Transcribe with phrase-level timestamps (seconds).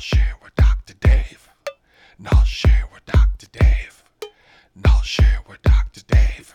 [0.00, 0.94] share with Dr.
[0.94, 1.50] Dave.
[2.18, 3.46] Now share with Dr.
[3.52, 4.02] Dave.
[4.74, 6.00] Now share with Dr.
[6.06, 6.54] Dave.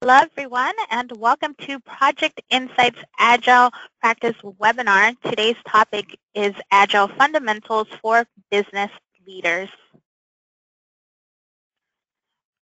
[0.00, 5.16] Hello, everyone, and welcome to Project Insights Agile Practice webinar.
[5.24, 8.92] Today's topic is Agile Fundamentals for Business
[9.26, 9.68] Leaders.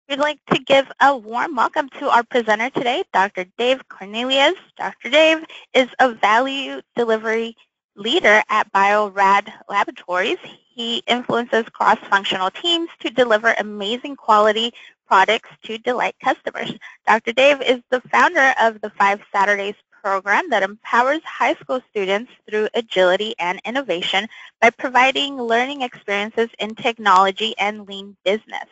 [0.09, 3.45] We'd like to give a warm welcome to our presenter today, Dr.
[3.59, 4.55] Dave Cornelius.
[4.79, 5.10] Dr.
[5.10, 7.56] Dave is a value delivery
[7.96, 10.38] leader at Bio-Rad Laboratories.
[10.73, 14.73] He influences cross-functional teams to deliver amazing quality
[15.09, 16.73] products to delight customers.
[17.04, 17.32] Dr.
[17.32, 22.68] Dave is the founder of the Five Saturdays program that empowers high school students through
[22.74, 24.29] agility and innovation
[24.60, 28.66] by providing learning experiences in technology and lean business.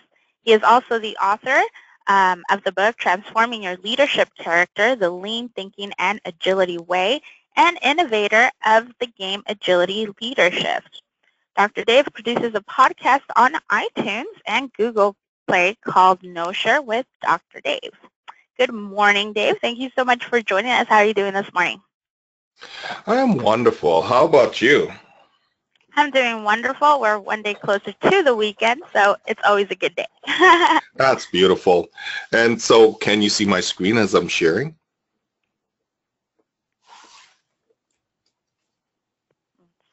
[0.44, 1.60] He is also the author
[2.06, 7.22] um, of the book Transforming Your Leadership Character, The Lean Thinking and Agility Way,
[7.56, 10.84] and innovator of the game Agility Leadership.
[11.56, 11.84] Dr.
[11.84, 15.16] Dave produces a podcast on iTunes and Google
[15.48, 17.60] Play called KnolShare with Dr.
[17.60, 17.92] Dave.
[18.58, 19.58] Good morning, Dave.
[19.60, 20.86] Thank you so much for joining us.
[20.88, 21.80] How are you doing this morning?
[23.06, 24.02] I am wonderful.
[24.02, 24.92] How about you?
[25.96, 27.00] I'm doing wonderful.
[27.00, 30.06] We're one day closer to the weekend, so it's always a good day.
[30.96, 31.88] That's beautiful.
[32.32, 34.74] And so can you see my screen as I'm sharing?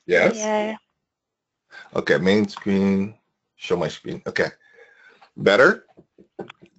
[0.05, 0.35] Yes?
[0.37, 0.77] Yeah.
[1.95, 3.15] Okay, main screen,
[3.55, 4.21] show my screen.
[4.27, 4.47] Okay.
[5.37, 5.85] Better?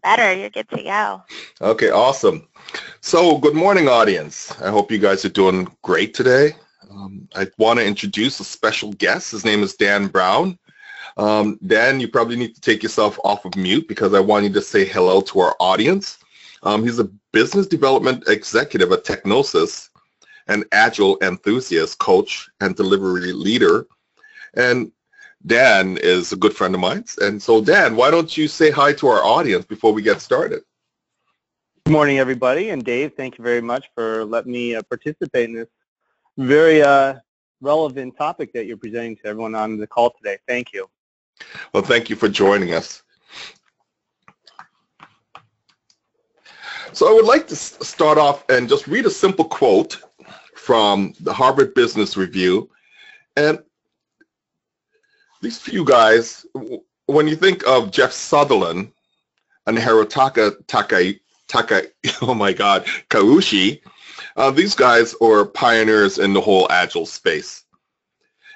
[0.02, 0.34] Better.
[0.34, 1.22] You're good to go.
[1.60, 2.48] Okay, awesome.
[3.00, 4.52] So good morning, audience.
[4.60, 6.54] I hope you guys are doing great today.
[6.92, 9.30] Um, I want to introduce a special guest.
[9.30, 10.58] His name is Dan Brown.
[11.16, 14.52] Um, Dan, you probably need to take yourself off of mute because I want you
[14.52, 16.18] to say hello to our audience.
[16.62, 19.88] Um, he's a business development executive at Technossus,
[20.48, 23.86] an agile enthusiast, coach, and delivery leader.
[24.54, 24.92] And
[25.46, 27.04] Dan is a good friend of mine.
[27.20, 30.62] And so, Dan, why don't you say hi to our audience before we get started?
[31.86, 32.70] Good morning, everybody.
[32.70, 35.68] And Dave, thank you very much for letting me uh, participate in this
[36.38, 37.14] very uh,
[37.60, 40.38] relevant topic that you're presenting to everyone on the call today.
[40.46, 40.88] Thank you.
[41.72, 43.02] Well, thank you for joining us.
[46.92, 49.98] So I would like to start off and just read a simple quote
[50.54, 52.70] from the Harvard Business Review.
[53.36, 53.58] And
[55.40, 56.44] these few guys,
[57.06, 58.92] when you think of Jeff Sutherland
[59.66, 61.14] and Hirotaka Taka,
[61.48, 61.84] Taka,
[62.22, 63.80] oh my God, Kaushi,
[64.36, 67.64] uh, these guys are pioneers in the whole agile space.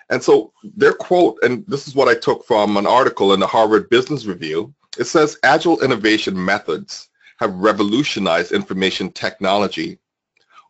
[0.08, 3.46] And so their quote, and this is what I took from an article in the
[3.46, 9.98] Harvard Business Review, it says, agile innovation methods have revolutionized information technology.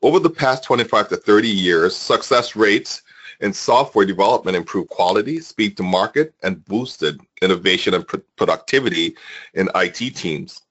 [0.03, 3.03] Over the past 25 to 30 years, success rates
[3.41, 9.17] in software development improved quality, speed to market, and boosted innovation and pr productivity
[9.55, 10.63] in IT teams.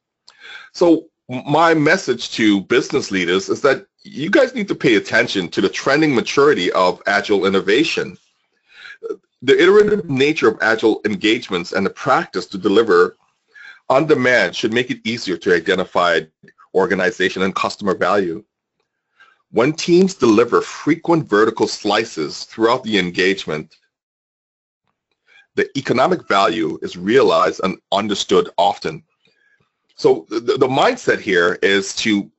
[0.74, 5.62] So my message to business leaders is that you guys need to pay attention to
[5.62, 8.18] the trending maturity of agile innovation.
[9.42, 13.18] The iterative nature of agile engagements and the practice to deliver
[13.90, 16.22] on demand should make it easier to identify
[16.76, 18.44] organization and customer value.
[19.52, 23.76] When teams deliver frequent vertical slices throughout the engagement,
[25.56, 29.04] the economic value is realized and understood often.
[29.96, 32.30] So the, the mindset here is to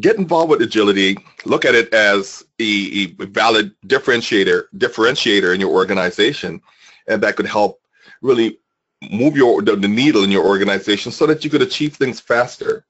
[0.00, 5.72] get involved with agility, look at it as a, a, valid differentiator, differentiator in your
[5.72, 6.60] organization,
[7.08, 7.80] and that could help
[8.22, 8.58] really
[9.10, 12.84] move your the, the needle in your organization so that you could achieve things faster.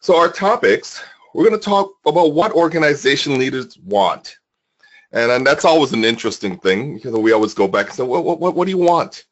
[0.00, 4.36] So our topics, we're going to talk about what organization leaders want.
[5.12, 8.24] And, and that's always an interesting thing because we always go back and say, what,
[8.24, 9.24] what, what do you want?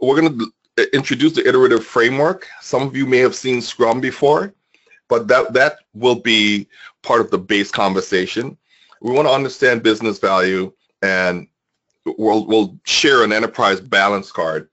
[0.00, 0.38] We're going
[0.76, 2.48] to introduce the iterative framework.
[2.62, 4.54] Some of you may have seen Scrum before
[5.10, 6.66] but that that will be
[7.02, 8.56] part of the base conversation.
[9.02, 10.72] We want to understand business value,
[11.02, 11.48] and
[12.06, 14.70] we'll we'll share an enterprise balance card,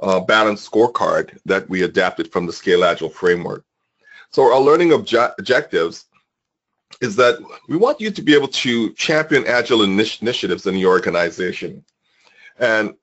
[0.00, 3.64] uh, balance scorecard that we adapted from the Scale Agile framework.
[4.30, 6.06] So our learning obje objectives
[7.00, 10.90] is that we want you to be able to champion agile initi initiatives in your
[10.90, 11.84] organization,
[12.58, 12.94] and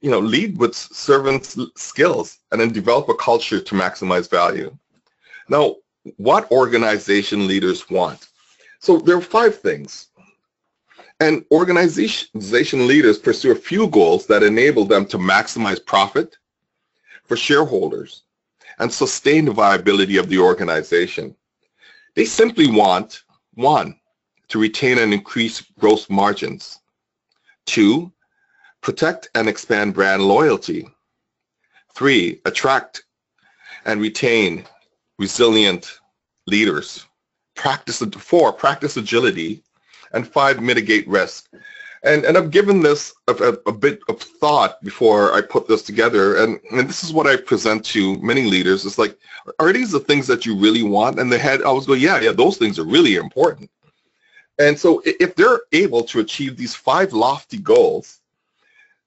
[0.00, 4.74] you know lead with servant skills, and then develop a culture to maximize value.
[5.48, 5.76] Now,
[6.16, 8.28] what organization leaders want.
[8.80, 10.08] So there are five things.
[11.20, 16.36] And organization leaders pursue a few goals that enable them to maximize profit
[17.24, 18.24] for shareholders
[18.80, 21.36] and sustain the viability of the organization.
[22.14, 23.22] They simply want,
[23.54, 24.00] one,
[24.48, 26.80] to retain and increase gross margins.
[27.66, 28.12] Two,
[28.80, 30.88] protect and expand brand loyalty.
[31.94, 33.04] Three, attract
[33.84, 34.66] and retain
[35.18, 36.00] resilient
[36.46, 37.06] leaders.
[37.54, 39.62] Practice, four, practice agility.
[40.14, 41.48] And five, mitigate risk.
[42.04, 45.82] And, and I've given this a, a, a, bit of thought before I put this
[45.82, 46.42] together.
[46.42, 48.84] And, and this is what I present to many leaders.
[48.84, 49.16] It's like,
[49.60, 51.20] are these the things that you really want?
[51.20, 53.70] And they had, I was going, yeah, yeah, those things are really important.
[54.58, 58.20] And so if they're able to achieve these five lofty goals,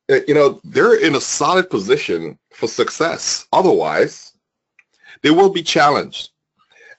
[0.09, 3.45] eh, you know, they're in a solid position for success.
[3.51, 4.33] Otherwise,
[5.21, 6.29] they will be challenged.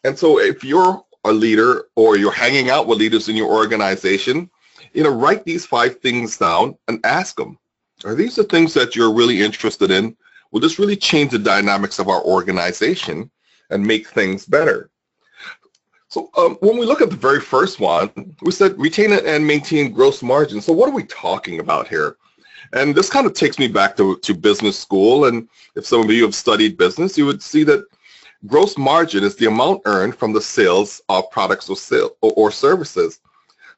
[0.04, 4.50] And so if you're a leader or you're hanging out with leaders in your organization,
[4.92, 7.58] you know, write these five things down and ask them,
[8.04, 10.16] are these the things that you're really interested in?
[10.50, 13.30] Will this really change the dynamics of our organization
[13.70, 14.90] and make things better?
[16.08, 19.92] So um, when we look at the very first one, we said retain and maintain
[19.92, 20.60] gross margin.
[20.60, 22.16] So what are we talking about here?
[22.72, 25.26] And this kind of takes me back to, to business school.
[25.26, 27.84] And if some of you have studied business, you would see that
[28.46, 32.50] gross margin is the amount earned from the sales of products or, sale, or, or
[32.50, 33.20] services.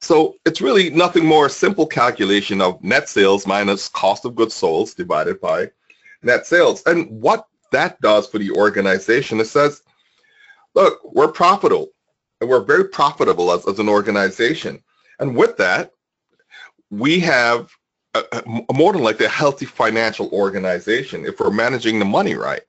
[0.00, 4.54] So it's really nothing more a simple calculation of net sales minus cost of goods
[4.54, 5.70] sold divided by
[6.22, 6.82] net sales.
[6.86, 9.82] And what that does for the organization, it says,
[10.74, 11.88] look, we're profitable.
[12.40, 14.82] And we're very profitable as, as an organization.
[15.18, 15.92] And with that,
[16.90, 17.70] we have
[18.14, 22.62] a, a, more than like a healthy financial organization if we're managing the money right.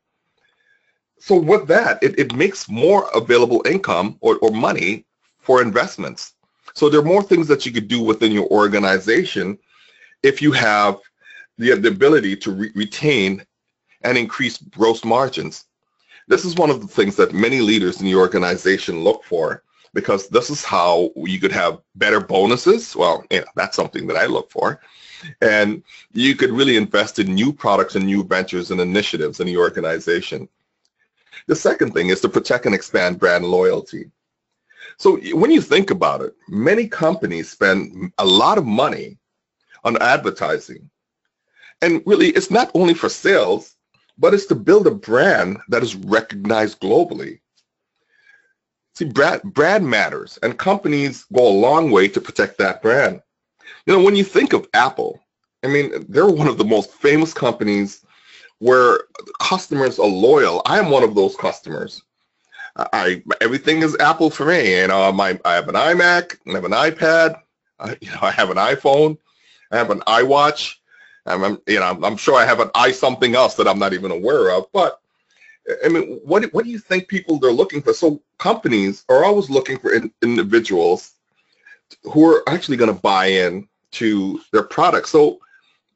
[1.19, 5.05] So with that, it, it makes more available income or, or money
[5.39, 6.33] for investments.
[6.73, 9.57] So there are more things that you could do within your organization
[10.23, 10.99] if you have
[11.57, 13.45] the, the ability to re retain
[14.01, 15.65] and increase gross margins.
[16.27, 19.63] This is one of the things that many leaders in the organization look for
[19.93, 22.95] because this is how you could have better bonuses.
[22.95, 23.25] Well,
[23.55, 24.79] that's something that I look for.
[25.41, 25.83] And
[26.13, 30.47] you could really invest in new products and new ventures and initiatives in the organization.
[31.47, 34.11] The second thing is to protect and expand brand loyalty.
[34.97, 39.17] So when you think about it, many companies spend a lot of money
[39.83, 40.89] on advertising.
[41.81, 43.75] And really, it's not only for sales,
[44.17, 47.39] but it's to build a brand that is recognized globally.
[48.95, 53.21] See, brand, brand matters, and companies go a long way to protect that brand.
[53.85, 55.21] You know, when you think of Apple,
[55.63, 58.05] I mean, they're one of the most famous companies
[58.59, 59.01] where
[59.39, 60.61] customers are loyal.
[60.65, 62.01] I am one of those customers.
[62.75, 64.79] I everything is Apple for me.
[64.79, 67.41] You know, my I have an iMac, I have an iPad,
[67.79, 69.17] I, you know, I have an iPhone,
[69.71, 70.75] I have an iWatch.
[71.25, 73.79] I'm, I'm you know, I'm, I'm sure I have an i something else that I'm
[73.79, 74.65] not even aware of.
[74.71, 74.99] But
[75.83, 77.93] I mean, what what do you think people they're looking for?
[77.93, 81.13] So companies are always looking for in, individuals
[82.03, 85.09] who are actually going to buy in to their product.
[85.09, 85.39] So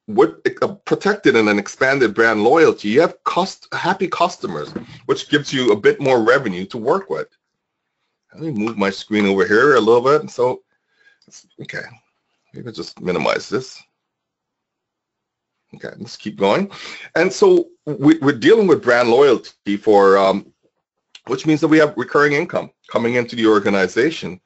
[0.08, 4.74] with a protected and an expanded brand loyalty, you have cost happy customers,
[5.06, 7.28] which gives you a bit more revenue to work with.
[8.34, 10.30] Let me move my screen over here a little bit.
[10.30, 10.64] So,
[11.62, 11.84] okay,
[12.54, 13.82] maybe just minimize this.
[15.76, 16.70] Okay, let's keep going.
[17.16, 20.52] And so we, are dealing with brand loyalty for, um,
[21.28, 24.40] which means that we have recurring income coming into the organization.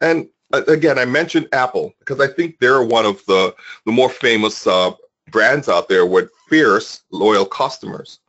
[0.00, 3.54] And again, I mentioned Apple because I think they're one of the,
[3.86, 4.92] the more famous uh,
[5.30, 8.20] brands out there with fierce, loyal customers.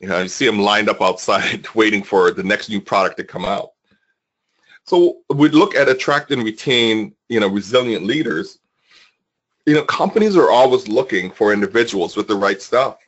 [0.00, 3.24] You know, you see them lined up outside waiting for the next new product to
[3.24, 3.70] come out.
[4.84, 8.58] So we look at attract and retain, you know, resilient leaders.
[9.66, 12.98] You know, companies are always looking for individuals with the right stuff.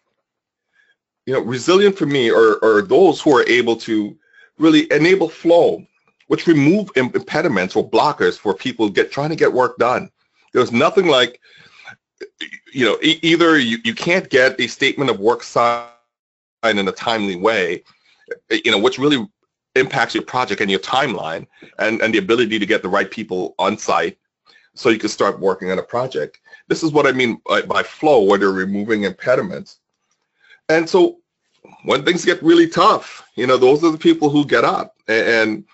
[1.27, 4.17] You know, resilient for me are, are those who are able to
[4.59, 5.87] really enable flow,
[6.29, 10.11] which remove impediments or blockers for people get trying to get work done.
[10.53, 11.41] There's nothing like,
[12.73, 15.89] you know, e either you, you can't get a statement of work signed
[16.65, 17.83] in a timely way,
[18.51, 19.27] eh, you know, which really
[19.75, 21.47] impacts your project and your timeline
[21.79, 24.19] and, and the ability to get the right people on site
[24.75, 26.41] so you can start working on a project.
[26.69, 29.81] This is what I mean by, by flow, where they're removing impediments.
[30.69, 31.19] And so
[31.85, 35.65] when things get really tough, you know, those are the people who get up and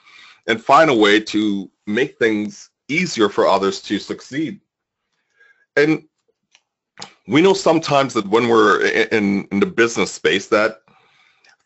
[0.47, 4.61] and find a way to make things easier for others to succeed.
[5.77, 6.05] And
[7.27, 10.83] we know sometimes that when we're in, in the business space that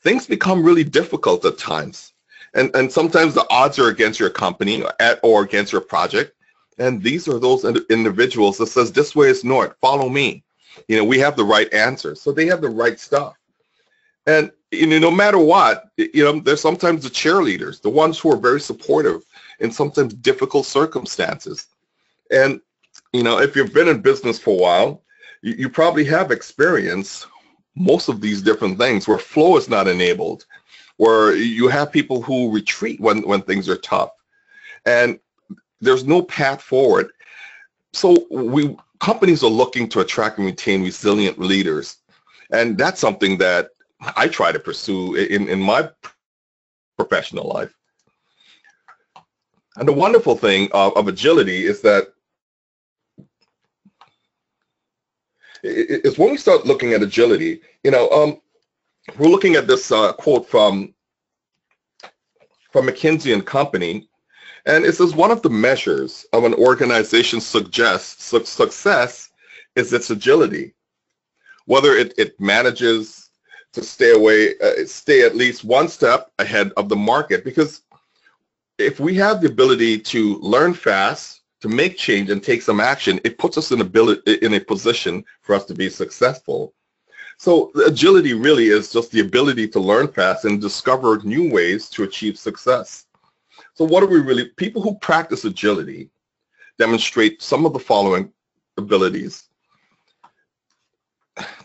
[0.03, 2.13] things become really difficult at times.
[2.55, 6.35] And, and sometimes the odds are against your company at, or against your project.
[6.79, 10.45] And these are those ind individuals that says, this way is north, follow me.
[10.87, 12.21] You know, we have the right answers.
[12.21, 13.37] So they have the right stuff.
[14.27, 18.33] And you know, no matter what, you know, there's sometimes the cheerleaders, the ones who
[18.33, 19.23] are very supportive
[19.61, 21.67] in sometimes difficult circumstances.
[22.31, 22.61] And,
[23.13, 25.03] you know, if you've been in business for a while,
[25.43, 27.27] you, you probably have experienced
[27.75, 30.45] most of these different things where flow is not enabled,
[30.97, 34.11] where you have people who retreat when, when things are tough.
[34.85, 35.19] And
[35.81, 37.11] there's no path forward.
[37.93, 41.99] So we companies are looking to attract and retain resilient leaders.
[42.51, 45.91] And that's something that I try to pursue in, in my
[46.97, 47.75] professional life.
[49.77, 52.13] And the wonderful thing of, of agility is that
[55.63, 58.41] is when we start looking at agility, you know, um,
[59.19, 60.95] we're looking at this uh, quote from
[62.71, 64.09] from McKinsey and Company,
[64.67, 69.31] and it says one of the measures of an organization's success
[69.75, 70.75] is its agility.
[71.65, 73.28] Whether it, it manages
[73.73, 77.83] to stay away, uh, stay at least one step ahead of the market, because
[78.79, 83.21] if we have the ability to learn fast, to make change and take some action,
[83.25, 86.73] it puts us in, ability, in a position for us to be successful.
[87.37, 92.05] So agility really is just the ability to learn fast and discover new ways to
[92.05, 93.07] achieve success.
[93.75, 96.11] So what are we really, people who practice agility
[96.79, 98.33] demonstrate some of the following
[98.77, 99.49] abilities.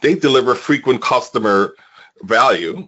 [0.01, 1.75] They deliver frequent customer
[2.21, 2.87] value.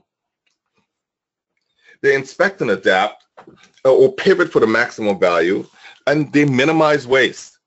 [2.01, 3.25] They inspect and adapt
[3.83, 5.65] uh, or pivot for the maximum value
[6.07, 7.59] and they minimize waste.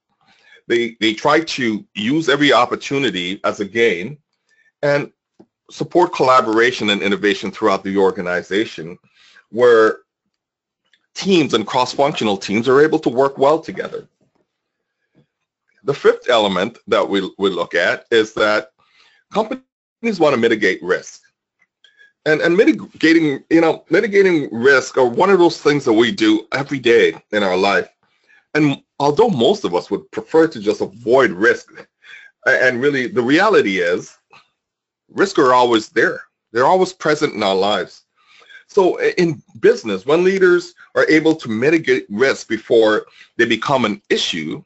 [0.67, 4.19] They, they try to use every opportunity as a gain
[4.83, 5.11] and
[5.71, 8.99] support collaboration and innovation throughout the organization
[9.51, 9.99] where
[11.15, 14.09] teams and cross-functional teams are able to work well together.
[15.85, 18.71] The fifth element that we, we look at is that
[19.33, 19.65] companies
[20.21, 21.23] want to mitigate risk.
[22.29, 26.47] And, and mitigating, you know, mitigating risk are one of those things that we do
[26.53, 27.89] every day in our life.
[28.53, 31.73] And although most of us would prefer to just avoid risk,
[32.45, 34.19] and really the reality is
[35.09, 36.21] risk are always there.
[36.53, 38.03] They're always present in our lives.
[38.67, 43.07] So in business, when leaders are able to mitigate risk before
[43.39, 44.63] they become an issue,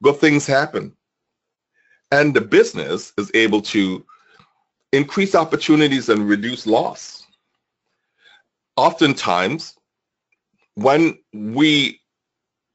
[0.00, 0.92] good things happen.
[2.12, 4.06] And the business is able to
[4.96, 7.26] increase opportunities and reduce loss.
[8.76, 9.76] Oftentimes,
[10.74, 12.00] when we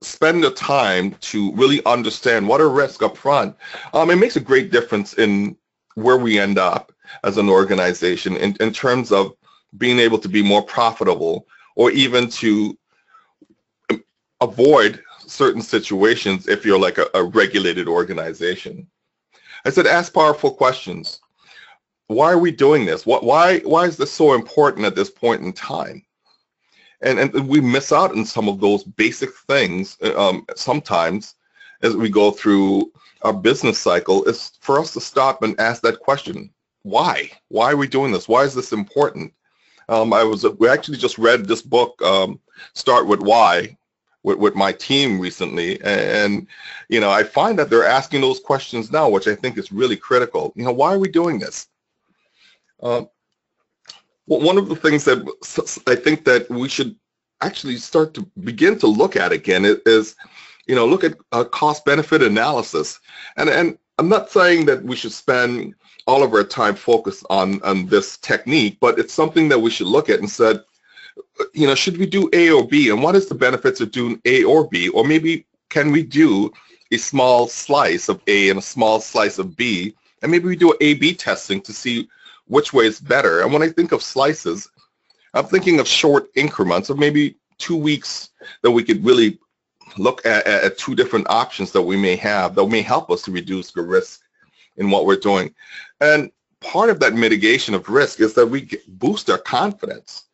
[0.01, 3.55] spend the time to really understand what are risks up front,
[3.93, 5.57] um, it makes a great difference in
[5.95, 9.33] where we end up as an organization in, in terms of
[9.77, 12.77] being able to be more profitable or even to
[14.41, 18.88] avoid certain situations if you're like a, a regulated organization.
[19.65, 21.19] I said ask powerful questions.
[22.10, 23.06] Why are we doing this?
[23.06, 26.04] What, why, why is this so important at this point in time?
[27.01, 31.36] and and we miss out on some of those basic things um, sometimes
[31.82, 36.00] as we go through our business cycle is for us to stop and ask that
[36.00, 36.50] question
[36.84, 37.30] why?
[37.50, 38.30] Why are we doing this?
[38.30, 39.34] Why is this important?
[39.89, 42.39] Um, I was we actually just read this book um,
[42.74, 43.78] start with why
[44.24, 46.48] with, with my team recently and
[46.89, 49.98] you know I find that they're asking those questions now which I think is really
[49.98, 50.54] critical.
[50.56, 51.68] You know why are we doing this
[52.81, 53.09] um,
[54.27, 56.95] well, one of the things that I think that we should
[57.41, 60.15] actually start to begin to look at again is,
[60.67, 63.00] you know, look at a cost benefit analysis.
[63.38, 65.74] And, and I'm not saying that we should spend
[66.05, 69.88] all of our time focused on, on this technique, but it's something that we should
[69.88, 70.63] look at and said,
[71.53, 72.89] you know, should we do A or B?
[72.89, 74.89] And what is the benefits of doing A or B?
[74.89, 76.51] Or maybe can we do
[76.91, 79.95] a small slice of A and a small slice of B?
[80.21, 82.09] And maybe we do A-B testing to see
[82.50, 83.41] which way is better.
[83.41, 84.70] And when I think of slices,
[85.34, 88.32] I'm thinking of short increments of maybe two weeks
[88.63, 89.39] that we could really
[89.98, 93.32] look at, at, two different options that we may have that may help us to
[93.32, 94.22] reduce the risk
[94.77, 95.53] in what we're doing.
[96.01, 100.25] And part of that mitigation of risk is that we boost our confidence,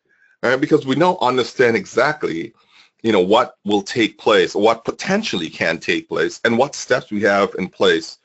[0.42, 0.60] right?
[0.60, 2.54] Because we don't understand exactly,
[3.02, 7.22] you know, what will take place what potentially can take place and what steps we
[7.22, 8.18] have in place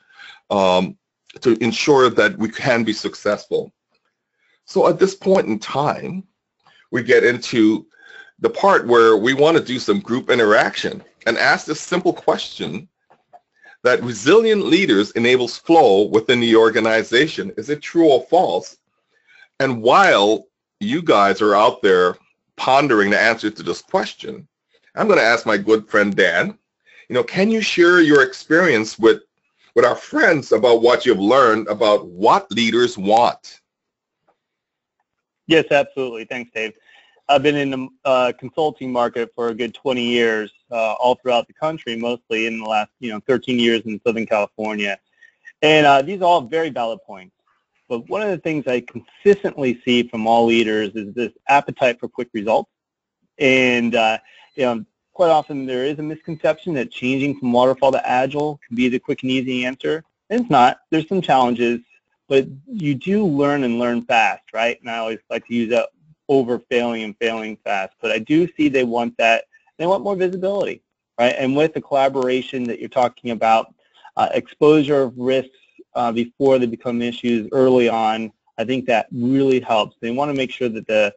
[0.50, 0.96] um,
[1.40, 3.72] to ensure that we can be successful.
[4.72, 6.24] So at this point in time,
[6.92, 7.84] we get into
[8.38, 12.88] the part where we want to do some group interaction and ask this simple question
[13.82, 17.52] that resilient leaders enables flow within the organization.
[17.58, 18.78] Is it true or false?
[19.60, 20.46] And while
[20.80, 22.16] you guys are out there
[22.56, 24.48] pondering the answer to this question,
[24.94, 26.58] I'm going to ask my good friend Dan,
[27.10, 29.20] you know, can you share your experience with,
[29.74, 33.58] with our friends about what you've learned about what leaders want?
[35.46, 36.24] Yes, absolutely.
[36.24, 36.72] Thanks, Dave.
[37.28, 41.46] I've been in the uh, consulting market for a good 20 years, uh, all throughout
[41.46, 44.98] the country, mostly in the last, you know, 13 years in Southern California.
[45.62, 47.34] And uh, these are all very valid points.
[47.88, 52.08] But one of the things I consistently see from all leaders is this appetite for
[52.08, 52.70] quick results.
[53.38, 54.18] And, uh,
[54.54, 58.76] you know, quite often there is a misconception that changing from waterfall to agile can
[58.76, 60.04] be the quick and easy answer.
[60.30, 60.78] And it's not.
[60.90, 61.80] There's some challenges,
[62.32, 64.80] but you do learn and learn fast, right?
[64.80, 65.90] And I always like to use that
[66.30, 67.92] over failing and failing fast.
[68.00, 69.44] But I do see they want that.
[69.76, 70.80] They want more visibility,
[71.18, 71.34] right?
[71.36, 73.74] And with the collaboration that you're talking about,
[74.16, 75.58] uh, exposure of risks
[75.94, 79.98] uh, before they become issues early on, I think that really helps.
[80.00, 81.14] They want to make sure that the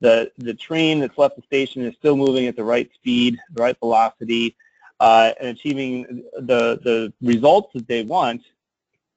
[0.00, 3.62] the the train that's left the station is still moving at the right speed, the
[3.62, 4.56] right velocity,
[4.98, 8.42] uh, and achieving the the results that they want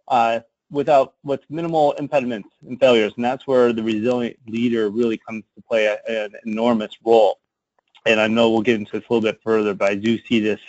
[0.09, 0.41] uh,
[0.71, 3.13] without with minimal impediments and failures.
[3.15, 7.39] And that's where the resilient leader really comes to play a, an enormous role.
[8.05, 10.39] And I know we'll get into this a little bit further, but I do see
[10.39, 10.59] this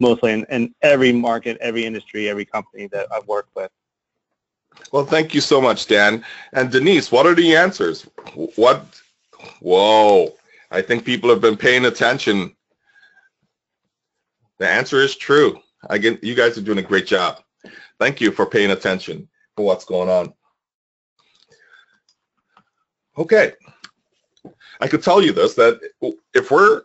[0.00, 3.70] mostly in, in every market, every industry, every company that I've worked with.
[4.92, 6.24] Well, thank you so much, Dan.
[6.52, 8.02] And Denise, what are the answers?
[8.56, 8.84] What?
[9.60, 10.34] Whoa!
[10.70, 12.54] I think people have been paying attention.
[14.58, 15.60] The answer is true.
[15.90, 17.40] Again, you guys are doing a great job.
[17.98, 19.28] Thank you for paying attention
[19.64, 20.32] what's going on.
[23.16, 23.52] Okay.
[24.80, 25.80] I could tell you this, that
[26.34, 26.82] if we're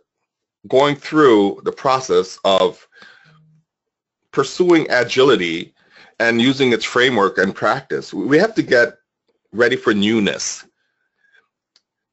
[0.67, 2.87] going through the process of
[4.31, 5.73] pursuing agility
[6.19, 8.95] and using its framework and practice, we have to get
[9.51, 10.65] ready for newness.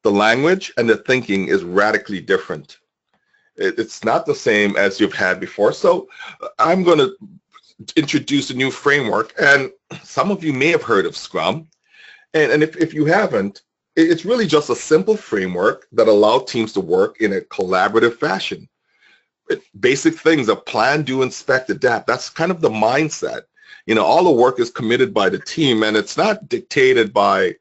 [0.03, 2.77] The language and the thinking is radically different.
[3.55, 5.73] It's not the same as you've had before.
[5.73, 6.07] So
[6.57, 7.15] I'm going to
[7.95, 9.71] introduce a new framework, and
[10.03, 11.67] some of you may have heard of Scrum.
[12.33, 13.61] And, and if, if you haven't,
[13.95, 18.69] it's really just a simple framework that allows teams to work in a collaborative fashion.
[19.79, 22.07] Basic things of plan, do, inspect, adapt.
[22.07, 23.41] That's kind of the mindset.
[23.85, 27.55] You know, all the work is committed by the team and it's not dictated by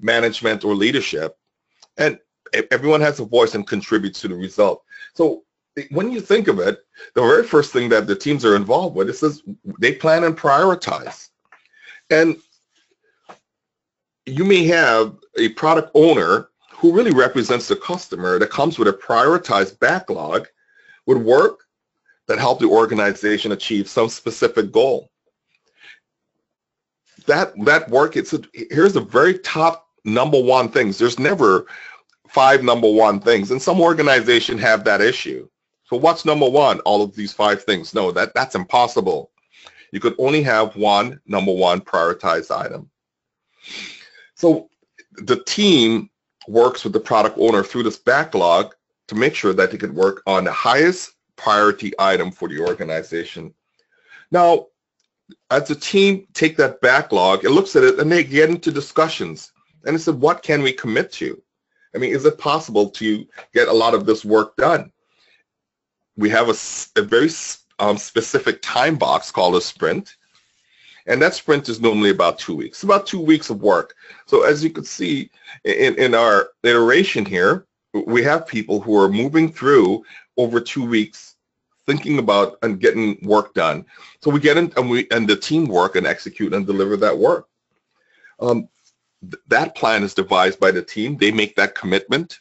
[0.00, 1.36] management or leadership.
[1.96, 2.18] And
[2.70, 4.84] everyone has a voice and contributes to the result.
[5.14, 5.43] So
[5.90, 6.84] when you think of it,
[7.14, 9.42] the very first thing that the teams are involved with is
[9.80, 11.30] they plan and prioritize.
[12.10, 12.36] And
[14.26, 18.92] you may have a product owner who really represents the customer that comes with a
[18.92, 20.48] prioritized backlog
[21.06, 21.64] with work
[22.26, 25.10] that help the organization achieve some specific goal.
[27.26, 30.98] That that work, it's a, here's the very top number one things.
[30.98, 31.66] There's never
[32.28, 35.48] five number one things, and some organizations have that issue.
[35.84, 36.80] So what's number one?
[36.80, 37.94] All of these five things.
[37.94, 39.30] No, that that's impossible.
[39.92, 42.90] You could only have one number one prioritized item.
[44.34, 44.68] So
[45.12, 46.10] the team
[46.48, 48.74] works with the product owner through this backlog
[49.08, 53.54] to make sure that they can work on the highest priority item for the organization.
[54.30, 54.66] Now,
[55.50, 59.52] as a team take that backlog, it looks at it and they get into discussions.
[59.84, 61.40] And it said, what can we commit to?
[61.94, 64.90] I mean, is it possible to get a lot of this work done?
[66.16, 66.54] We have a,
[67.00, 67.30] a very
[67.78, 70.16] um, specific time box called a sprint.
[71.06, 73.94] And that sprint is normally about two weeks, about two weeks of work.
[74.26, 75.30] So as you can see
[75.64, 80.04] in, in our iteration here, we have people who are moving through
[80.36, 81.36] over two weeks
[81.86, 83.84] thinking about and getting work done.
[84.22, 87.16] So we get in and we and the team work and execute and deliver that
[87.16, 87.48] work.
[88.40, 88.68] Um,
[89.22, 91.16] th that plan is devised by the team.
[91.16, 92.40] They make that commitment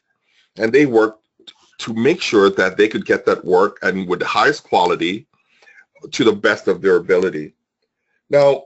[0.57, 1.19] and they work
[1.83, 5.27] to make sure that they could get that work and with the highest quality
[6.11, 7.53] to the best of their ability.
[8.29, 8.63] Now,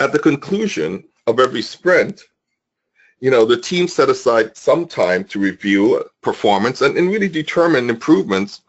[0.00, 2.22] at the conclusion of every sprint,
[3.20, 7.90] you know, the team set aside some time to review performance and, and really determine
[7.90, 8.62] improvements,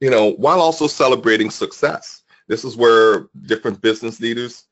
[0.00, 2.24] you know, while also celebrating success.
[2.46, 4.64] This is where different business leaders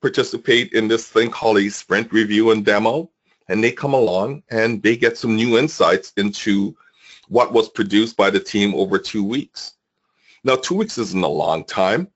[0.00, 3.08] participate in this thing called a sprint review and demo,
[3.48, 6.76] and they come along and they get some new insights into
[7.28, 9.74] what was produced by the team over two weeks.
[10.44, 12.08] Now, two weeks isn't a long time.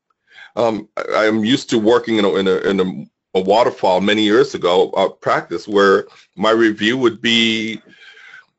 [0.56, 4.22] Um, I, am used to working in a, in a, in a, a waterfall many
[4.22, 7.80] years ago, uh, practice where my review would be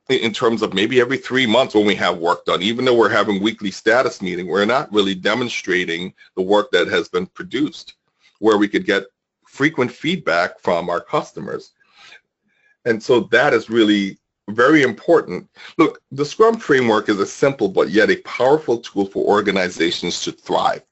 [0.10, 2.62] in terms of maybe every three months when we have work done.
[2.62, 7.10] Even though we're having weekly status meeting, we're not really demonstrating the work that has
[7.10, 7.96] been produced,
[8.40, 9.04] where we could get
[9.46, 11.72] frequent feedback from our customers.
[12.86, 14.18] And so that is really
[14.50, 15.50] very important.
[15.78, 20.32] Look, the Scrum framework is a simple but yet a powerful tool for organizations to
[20.32, 20.84] thrive.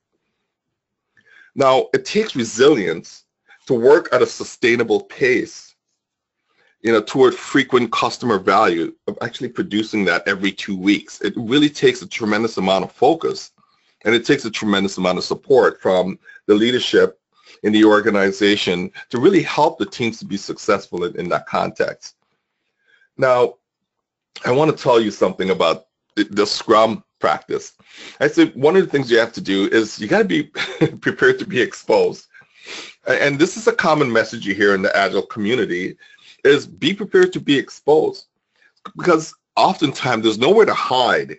[1.56, 3.24] Now, it takes resilience
[3.68, 5.76] to work at a sustainable pace.
[6.82, 11.20] you know, toward frequent customer value of actually producing that every two weeks.
[11.22, 13.52] It really takes a tremendous amount of focus
[14.04, 17.20] and it takes a tremendous amount of support from the leadership
[17.64, 22.16] in the organization to really help the teams to be successful in, in that context.
[23.18, 23.56] Now,
[24.44, 27.74] I want to tell you something about the, Scrum practice.
[28.20, 30.44] I said one of the things you have to do is you got to be
[31.02, 32.28] prepared to be exposed.
[33.08, 35.98] And this is a common message you hear in the Agile community
[36.44, 38.28] is be prepared to be exposed
[38.96, 41.38] because oftentimes there's nowhere to hide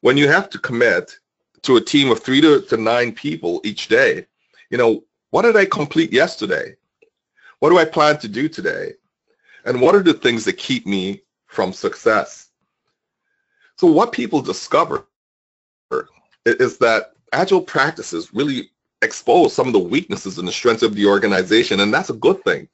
[0.00, 1.16] when you have to commit
[1.62, 4.26] to a team of three to, to nine people each day.
[4.70, 6.74] You know, what did I complete yesterday?
[7.60, 8.94] What do I plan to do today?
[9.64, 12.48] And what are the things that keep me from success?
[13.76, 15.06] So what people discover
[16.44, 18.70] is that agile practices really
[19.02, 22.42] expose some of the weaknesses and the strengths of the organization, and that's a good
[22.44, 22.68] thing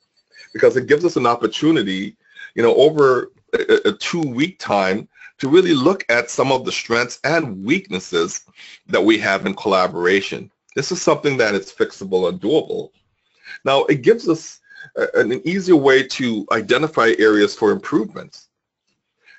[0.53, 2.17] because it gives us an opportunity,
[2.55, 7.21] you know, over a, a two-week time to really look at some of the strengths
[7.25, 8.45] and weaknesses
[8.87, 10.51] that we have in collaboration.
[10.75, 12.91] This is something that is fixable and doable.
[13.65, 14.61] Now, it gives us
[15.15, 18.49] an easier way to identify areas for improvements.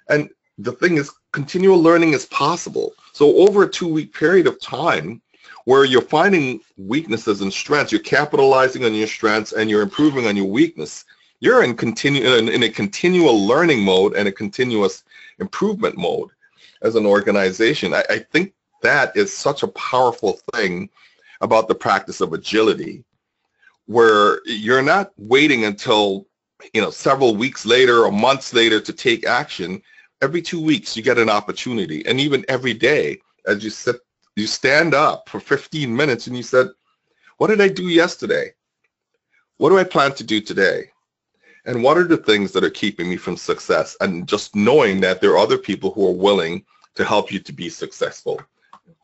[0.09, 2.93] And the thing is, continual learning is possible.
[3.13, 5.21] So over a two-week period of time,
[5.65, 10.35] where you're finding weaknesses and strengths, you're capitalizing on your strengths and you're improving on
[10.35, 11.05] your weakness.
[11.41, 15.03] You're in continue in, in a continual learning mode and a continuous
[15.39, 16.29] improvement mode
[16.81, 17.93] as an organization.
[17.93, 20.89] I, I think that is such a powerful thing
[21.41, 23.03] about the practice of agility,
[23.89, 26.27] where you're not waiting until
[26.75, 29.81] you know several weeks later or months later to take action.
[30.21, 33.95] Every two weeks you get an opportunity, and even every day as you sit
[34.35, 36.67] you stand up for 15 minutes and you said,
[37.37, 38.53] what did I do yesterday?
[39.57, 40.91] What do I plan to do today?
[41.65, 43.97] And what are the things that are keeping me from success?
[44.01, 47.51] And just knowing that there are other people who are willing to help you to
[47.51, 48.39] be successful,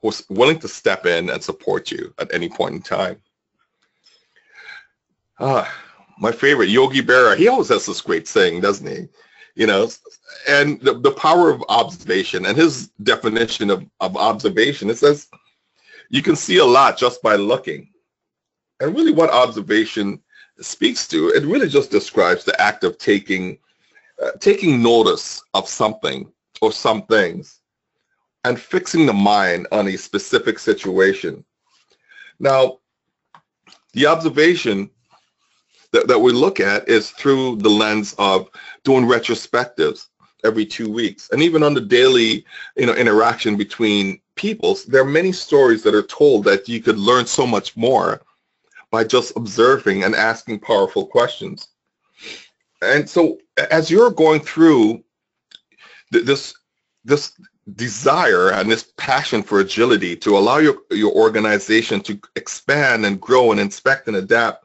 [0.02, 3.20] who are willing to step in and support you at any point in time.
[5.40, 5.72] Ah,
[6.18, 9.08] my favorite, Yogi Berra, he always has this great saying, doesn't he?
[9.56, 9.90] You know,
[10.48, 15.28] and the, the power of observation and his definition of, of observation, it says
[16.10, 17.90] you can see a lot just by looking.
[18.80, 20.22] And really what observation
[20.60, 23.58] speaks to, it really just describes the act of taking
[24.24, 27.60] uh, taking notice of something or some things
[28.46, 31.44] and fixing the mind on a specific situation.
[32.40, 32.80] Now,
[33.94, 34.90] the observation
[35.96, 38.50] that, that we look at is through the lens of
[38.84, 40.08] doing retrospectives
[40.44, 41.30] every two weeks.
[41.32, 45.96] And even on the daily, you know, interaction between peoples, there are many stories that
[45.96, 48.22] are told that you could learn so much more
[48.92, 51.70] by just observing and asking powerful questions.
[52.82, 53.40] And so
[53.72, 55.02] as you're going through
[56.12, 56.54] th- this
[57.06, 57.32] this
[57.76, 63.52] desire and this passion for agility to allow your, your organization to expand and grow
[63.52, 64.65] and inspect and adapt,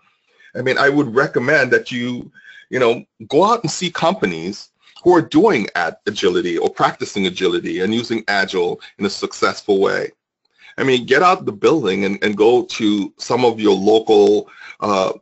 [0.55, 2.31] I mean, I would recommend that you,
[2.71, 4.71] you know, go out and see companies
[5.03, 5.67] who are doing
[6.07, 10.11] agility or practicing agility and using agile in a successful way.
[10.77, 14.49] I mean, get out the building and, and go to some of your local
[14.81, 15.13] uh,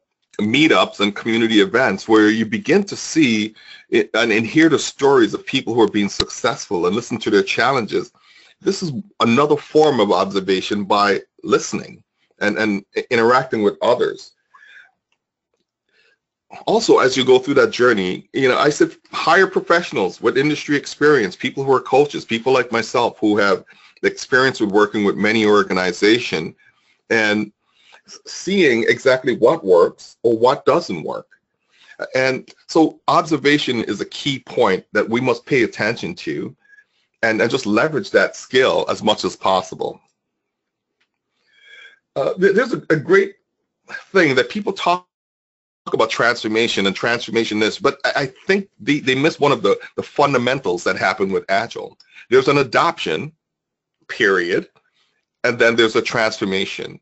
[0.41, 3.55] meetups and community events where you begin to see
[3.91, 7.31] it, and, and hear the stories of people who are being successful and listen to
[7.31, 8.13] their challenges.
[8.61, 12.03] This is another form of observation by listening
[12.41, 14.33] and, and interacting with others
[16.67, 20.77] also as you go through that journey you know i said hire professionals with industry
[20.77, 23.65] experience people who are coaches people like myself who have
[24.03, 26.55] experience with working with many organizations
[27.11, 27.53] and
[28.27, 31.27] seeing exactly what works or what doesn't work.
[32.15, 36.55] And so observation is a key point that we must pay attention to
[37.23, 40.01] and, and just leverage that skill as much as possible.
[42.15, 43.35] Uh, there's a, a great
[44.13, 45.07] thing that people talk
[45.95, 50.03] about transformation and transformation this, but I think they, they miss one of the, the
[50.03, 51.99] fundamentals that happen with Agile.
[52.31, 53.33] There's an adoption
[54.09, 54.69] period,
[55.45, 57.01] and then there's a transformation.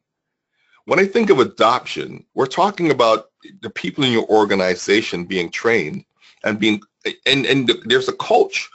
[0.84, 6.04] When I think of adoption, we're talking about the people in your organization being trained
[6.44, 6.80] and being,
[7.26, 8.68] and, and there's a coach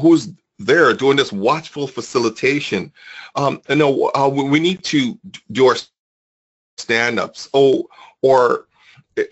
[0.00, 2.92] who's there doing this watchful facilitation.
[3.34, 5.18] Um, know, uh, we need to
[5.52, 5.76] do our
[6.76, 7.48] stand-ups.
[7.54, 7.88] Oh,
[8.22, 8.66] or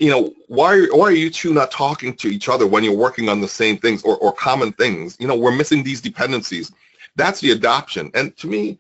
[0.01, 3.29] you know, why why are you two not talking to each other when you're working
[3.29, 5.17] on the same things or, or common things?
[5.19, 6.73] You know, we're missing these dependencies.
[7.17, 8.11] That's the adoption.
[8.15, 8.79] And to me,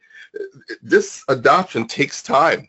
[0.83, 2.69] this adoption takes time.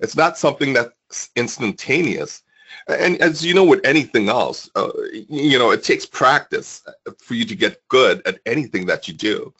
[0.00, 2.42] It's not something that's instantaneous.
[2.88, 4.90] And as you know, with anything else, uh,
[5.28, 6.84] you know, it takes practice
[7.18, 9.52] for you to get good at anything that you do.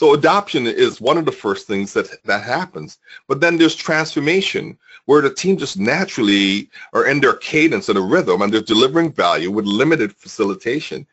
[0.00, 2.96] So adoption is one of the first things that that happens.
[3.28, 8.00] But then there's transformation, where the team just naturally are in their cadence and a
[8.00, 11.06] rhythm, and they're delivering value with limited facilitation.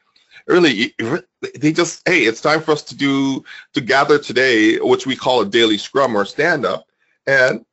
[0.45, 0.95] Really,
[1.59, 5.41] they just, hey, it's time for us to do to gather today, which we call
[5.41, 6.87] a daily scrum or stand up,
[7.25, 7.65] and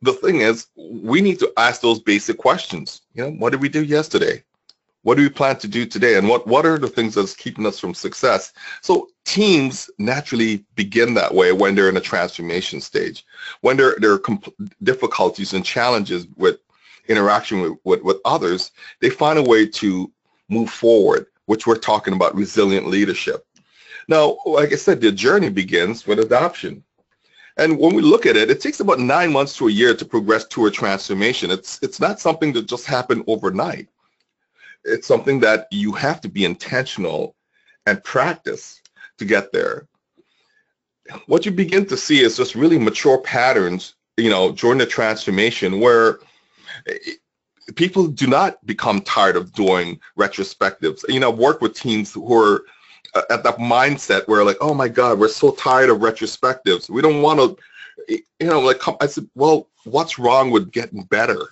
[0.00, 3.02] the thing is, we need to ask those basic questions.
[3.12, 4.44] You know, what did we do yesterday?
[5.04, 6.16] What do we plan to do today?
[6.16, 8.54] And what, what are the things that's keeping us from success?
[8.80, 13.24] So teams naturally begin that way when they're in a transformation stage.
[13.60, 14.22] When there, there are
[14.82, 16.58] difficulties and challenges with
[17.08, 20.10] interaction with, with, with others, they find a way to
[20.48, 23.46] move forward, which we're talking about resilient leadership.
[24.08, 26.82] Now, like I said, the journey begins with adoption.
[27.58, 30.04] And when we look at it, it takes about nine months to a year to
[30.04, 31.50] progress to a transformation.
[31.50, 33.88] It's, it's not something that just happened overnight.
[34.84, 37.34] It's something that you have to be intentional
[37.86, 38.80] and practice
[39.18, 39.88] to get there.
[41.26, 45.80] What you begin to see is just really mature patterns, you know, during the transformation
[45.80, 46.18] where
[47.76, 51.04] people do not become tired of doing retrospectives.
[51.08, 52.64] You know, work with teams who are
[53.14, 56.90] uh, at that mindset where like, oh my God, we're so tired of retrospectives.
[56.90, 57.56] We don't want to,
[58.08, 61.48] you know, like I said, well, what's wrong with getting better?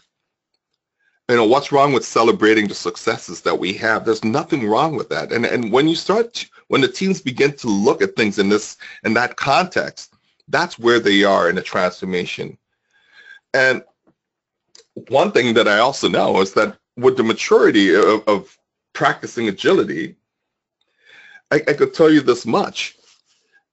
[1.28, 4.04] You know, what's wrong with celebrating the successes that we have?
[4.04, 5.32] There's nothing wrong with that.
[5.32, 8.76] And and when you start, when the teams begin to look at things in this
[9.04, 10.14] in that context,
[10.48, 12.58] that's where they are in the transformation.
[13.54, 13.82] And
[15.08, 18.58] one thing that I also know is that with the maturity of, of
[18.92, 20.16] practicing agility,
[21.50, 22.96] I, I could tell you this much.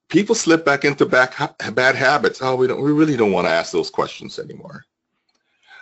[0.08, 1.36] People slip back into back,
[1.74, 2.40] bad habits.
[2.42, 2.82] Oh, we don't.
[2.82, 4.84] We really don't want to ask those questions anymore.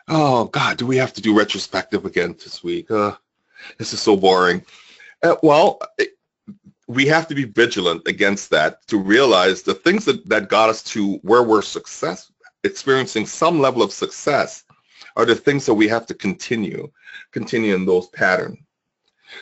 [0.09, 2.91] Oh God, do we have to do retrospective again this week?
[2.91, 3.15] Uh,
[3.77, 4.65] this is so boring.
[5.23, 6.11] Uh, well, it,
[6.87, 10.83] we have to be vigilant against that to realize the things that, that got us
[10.83, 12.33] to where we're success,
[12.65, 14.65] experiencing some level of success,
[15.17, 16.91] are the things that we have to continue,
[17.33, 18.59] continue in those patterns.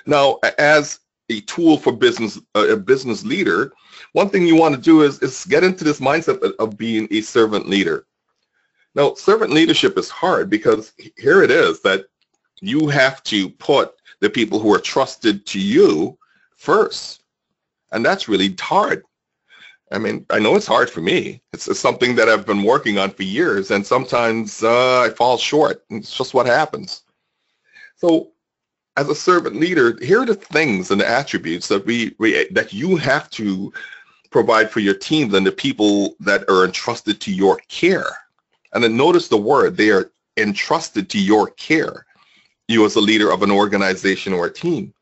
[0.07, 3.73] Now, as a tool for business a business leader,
[4.13, 7.21] one thing you want to do is, is get into this mindset of being a
[7.21, 8.07] servant leader.
[8.97, 12.07] Now, servant leadership is hard because here it is that
[12.63, 16.17] you have to put the people who are trusted to you
[16.57, 17.23] first.
[17.93, 19.05] And that's really hard.
[19.93, 21.43] I mean, I know it's hard for me.
[21.53, 25.37] It's, it's something that I've been working on for years, and sometimes uh, I fall
[25.37, 25.85] short.
[25.91, 27.03] It's just what happens.
[27.97, 28.33] So
[28.97, 32.73] as a servant leader, here are the things and the attributes that we, we that
[32.73, 33.73] you have to
[34.31, 38.26] provide for your teams and the people that are entrusted to your care.
[38.77, 42.05] And then notice the word, they are entrusted to your care,
[42.69, 44.93] you as a leader of an organization or a team.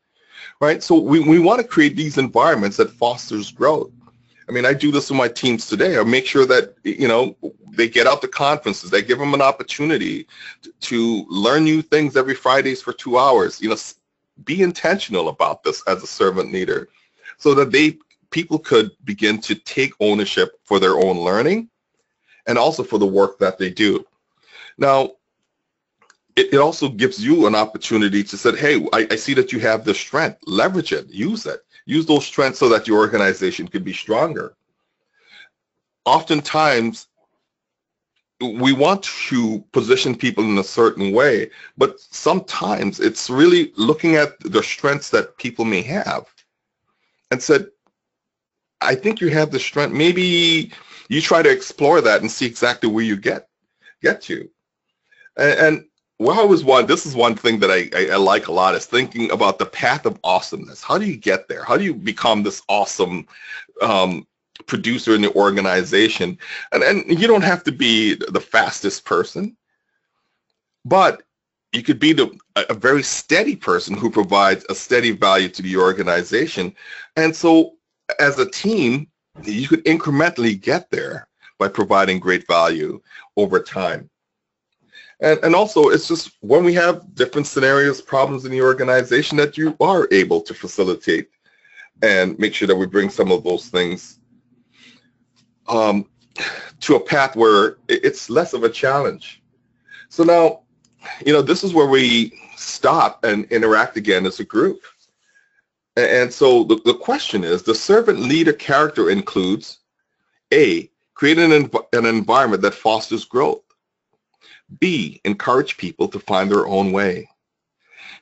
[0.61, 0.81] Right?
[0.81, 3.91] So we, we want to create these environments that fosters growth.
[4.47, 5.99] I mean, I do this with my teams today.
[5.99, 7.35] I make sure that, you know,
[7.71, 8.91] they get out to conferences.
[8.91, 10.25] They give them an opportunity
[10.61, 13.59] to, to learn new things every Fridays for two hours.
[13.59, 13.77] You know,
[14.45, 16.87] be intentional about this as a servant leader
[17.39, 17.97] so that they
[18.29, 21.69] people could begin to take ownership for their own learning
[22.47, 24.05] and also for the work that they do.
[24.77, 25.11] Now,
[26.35, 29.59] it, it also gives you an opportunity to say, hey, I, I see that you
[29.59, 30.39] have this strength.
[30.45, 31.09] Leverage it.
[31.09, 34.55] Use it use those strengths so that your organization can be stronger.
[36.05, 37.07] Oftentimes,
[38.41, 44.39] we want to position people in a certain way, but sometimes it's really looking at
[44.41, 46.25] the strengths that people may have
[47.31, 47.67] and said,
[48.81, 49.93] I think you have the strength.
[49.93, 50.71] Maybe
[51.09, 53.47] you try to explore that and see exactly where you get
[54.01, 54.49] get to.
[55.37, 55.85] And, and
[56.19, 56.85] well, I was one.
[56.85, 59.65] This is one thing that I, I, I, like a lot is thinking about the
[59.65, 60.81] path of awesomeness.
[60.81, 61.63] How do you get there?
[61.63, 63.27] How do you become this awesome
[63.81, 64.25] um,
[64.65, 66.37] producer in the organization?
[66.71, 69.57] And and you don't have to be the fastest person,
[70.85, 71.23] but
[71.75, 75.75] you could be the, a very steady person who provides a steady value to the
[75.75, 76.73] organization.
[77.17, 77.73] And so,
[78.19, 79.07] as a team,
[79.43, 83.01] you could incrementally get there by providing great value
[83.37, 84.09] over time.
[85.21, 89.57] And, and also, it's just when we have different scenarios, problems in the organization that
[89.57, 91.29] you are able to facilitate
[92.01, 94.19] and make sure that we bring some of those things
[95.67, 96.09] um,
[96.81, 99.41] to a path where it's less of a challenge.
[100.09, 100.63] So now,
[101.25, 104.81] you know, this is where we stop and interact again as a group.
[105.95, 109.79] And so the, the question is, the servant leader character includes
[110.53, 113.61] A, creating an, an environment that fosters growth.
[114.79, 117.29] B, encourage people to find their own way.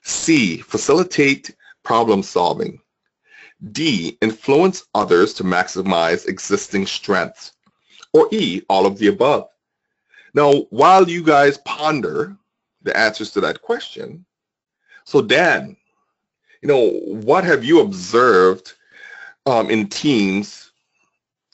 [0.03, 2.79] C, facilitate problem solving.
[3.71, 7.53] D, influence others to maximize existing strengths.
[8.12, 9.47] Or E, all of the above.
[10.33, 12.36] Now, while you guys ponder
[12.81, 14.25] the answers to that question,
[15.05, 15.77] so Dan,
[16.63, 18.73] you know, what have you observed
[19.45, 20.71] um, in teams,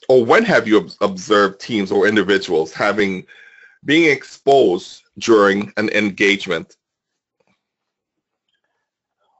[0.08, 3.26] or when have you observed teams or individuals having
[3.84, 6.76] being exposed during an engagement?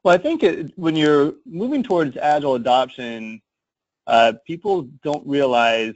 [0.02, 3.40] Well, I think it, when you're moving towards agile adoption,
[4.08, 5.94] uh, people don't realize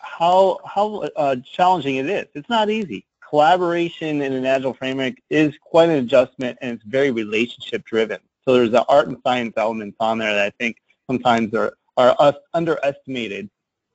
[0.00, 2.26] how how uh, challenging it is.
[2.34, 3.04] It's not easy.
[3.28, 8.20] Collaboration in an agile framework is quite an adjustment, and it's very relationship driven.
[8.44, 10.76] So there's the art and science elements on there that I think
[11.08, 13.50] sometimes are are us underestimated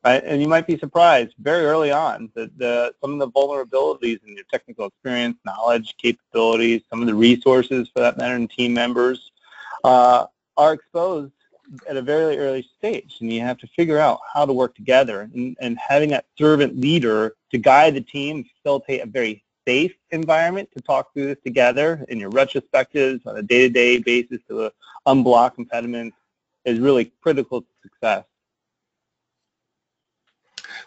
[0.08, 0.24] right?
[0.24, 4.36] And you might be surprised very early on that the, some of the vulnerabilities in
[4.36, 9.32] your technical experience, knowledge, capabilities, some of the resources for that matter, and team members
[9.84, 11.34] uh, are exposed
[11.90, 13.18] at a very early stage.
[13.20, 15.30] And you have to figure out how to work together.
[15.34, 20.70] And, and having that servant leader to guide the team, facilitate a very safe environment
[20.72, 24.72] to talk through this together in your retrospectives on a day-to-day basis to
[25.06, 26.16] unblock impediments
[26.64, 28.24] is really critical to success.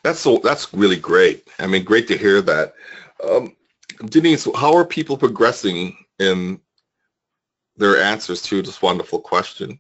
[0.03, 0.39] That's so.
[0.43, 1.49] That's really great.
[1.59, 2.75] I mean, great to hear that.
[3.23, 3.55] Um,
[4.07, 6.59] Denise, how are people progressing in
[7.77, 9.79] their answers to this wonderful question?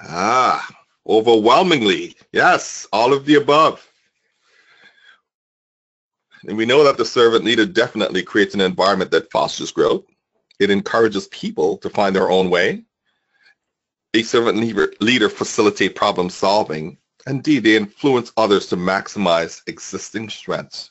[0.00, 0.66] Ah,
[1.06, 3.86] overwhelmingly, yes, all of the above.
[6.46, 10.04] And we know that the servant leader definitely creates an environment that fosters growth.
[10.58, 12.84] It encourages people to find their own way.
[14.14, 14.58] A servant
[15.00, 20.90] leader, facilitate problem solving Indeed, they influence others to maximize existing strengths.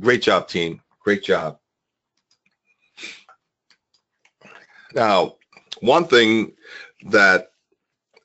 [0.00, 0.80] Great job, team.
[1.00, 1.58] Great job.
[4.94, 5.36] Now,
[5.80, 6.52] one thing
[7.10, 7.52] that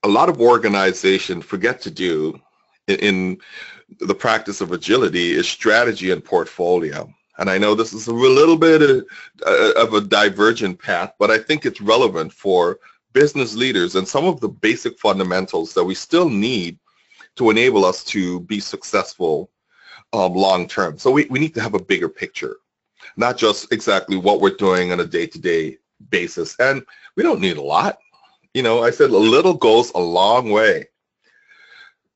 [0.03, 2.39] a lot of organizations forget to do
[2.87, 3.39] in
[3.99, 7.11] the practice of agility is strategy and portfolio.
[7.37, 9.05] And I know this is a little bit of,
[9.45, 12.79] uh, of a divergent path, but I think it's relevant for
[13.13, 16.77] business leaders and some of the basic fundamentals that we still need
[17.35, 19.49] to enable us to be successful
[20.13, 20.97] um, long term.
[20.97, 22.57] So we, we need to have a bigger picture,
[23.17, 25.77] not just exactly what we're doing on a day-to-day
[26.09, 26.55] basis.
[26.59, 27.97] And we don't need a lot.
[28.53, 30.87] You know, I said a little goes a long way.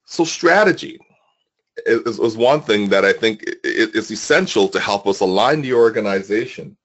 [0.05, 0.99] So strategy
[1.85, 6.75] is, is one thing that I think is essential to help us align the organization.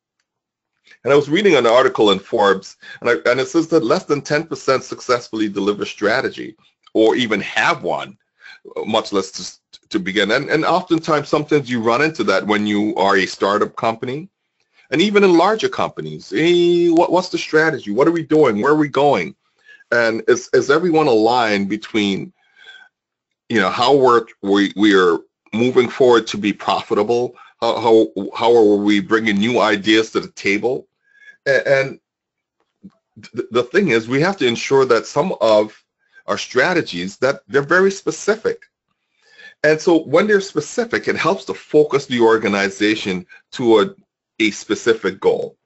[1.04, 4.04] And I was reading an article in Forbes, and, I, and it says that less
[4.04, 6.56] than 10% successfully deliver strategy
[6.94, 8.16] or even have one
[8.86, 10.30] much less to, to begin.
[10.30, 14.28] And, and oftentimes, sometimes you run into that when you are a startup company
[14.90, 16.30] and even in larger companies.
[16.30, 17.90] Hey, what, what's the strategy?
[17.90, 18.60] What are we doing?
[18.60, 19.34] Where are we going?
[19.90, 22.32] And is, is everyone aligned between,
[23.52, 25.18] you know, how we're, we, we are
[25.52, 27.36] moving forward to be profitable?
[27.60, 30.88] How, how, how are we bringing new ideas to the table?
[31.44, 32.00] And, and
[33.50, 35.84] the thing is, we have to ensure that some of
[36.28, 38.62] our strategies that they're very specific.
[39.64, 43.96] And so when they're specific, it helps to focus the organization toward
[44.40, 45.58] a specific goal.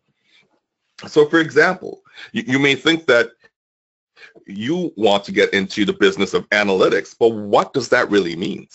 [1.07, 3.31] So for example, you, you may think that
[4.47, 8.69] you want to get into the business of analytics, but what does that really mean?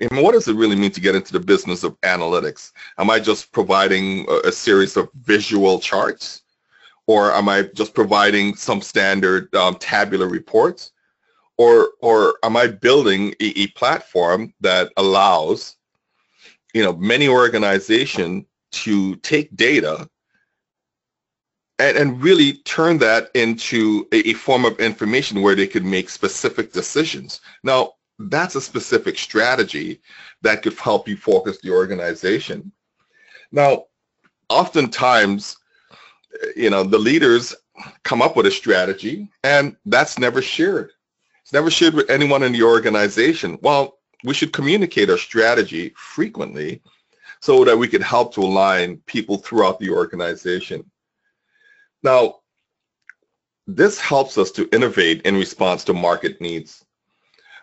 [0.00, 2.72] Mean, what does it really mean to get into the business of analytics?
[2.98, 6.42] Am I just providing a, a series of visual charts?
[7.08, 10.92] or am I just providing some standard um, tabular reports?
[11.56, 15.74] Or, or am I building a, a, platform that allows,
[16.72, 20.08] you know, many organizations to take data
[21.78, 26.08] and, and really turn that into a, a form of information where they could make
[26.08, 27.40] specific decisions.
[27.62, 30.00] Now, that's a specific strategy
[30.42, 32.72] that could help you focus the organization.
[33.52, 33.84] Now,
[34.48, 35.56] oftentimes
[36.42, 37.54] eh, you know, the leaders
[38.02, 40.90] come up with a strategy and that's never shared.
[41.42, 43.58] It's never shared with anyone in the organization.
[43.62, 46.82] Well, we should communicate our strategy frequently
[47.40, 50.84] so that we can help to align people throughout the organization.
[52.02, 52.36] Now,
[53.66, 56.84] this helps us to innovate in response to market needs.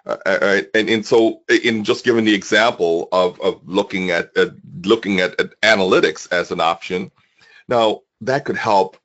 [0.05, 4.47] Uh, uh and, and so in just giving the example of, of looking at uh,
[4.83, 7.11] looking at, at analytics as an option,
[7.67, 8.97] now that could help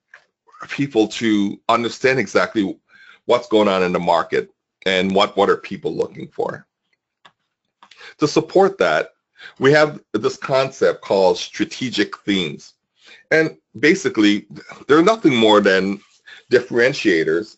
[0.69, 2.79] people to understand exactly
[3.25, 4.51] what's going on in the market
[4.87, 6.67] and what, what are people looking for.
[8.19, 9.11] To support that,
[9.59, 12.75] we have this concept called strategic themes.
[13.31, 14.47] And basically,
[14.87, 16.01] they're nothing more than
[16.51, 17.57] differentiators.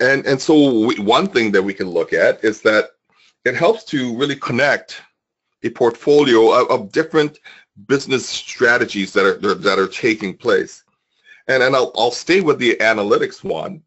[0.00, 2.90] And, and so we, one thing that we can look at is that
[3.44, 5.00] it helps to really connect
[5.62, 7.38] a portfolio of, of different
[7.86, 10.84] business strategies that are that are taking place.
[11.48, 13.82] And, and I'll, I'll stay with the analytics one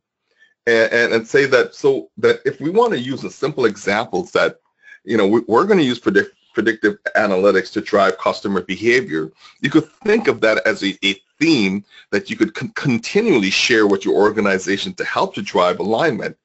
[0.66, 4.32] and, and, and say that so that if we want to use a simple examples
[4.32, 4.60] that,
[5.04, 9.32] you know, we, we're going to use predict, predictive analytics to drive customer behavior,
[9.62, 13.88] you could think of that as a, a theme that you could con- continually share
[13.88, 16.38] with your organization to help to drive alignment.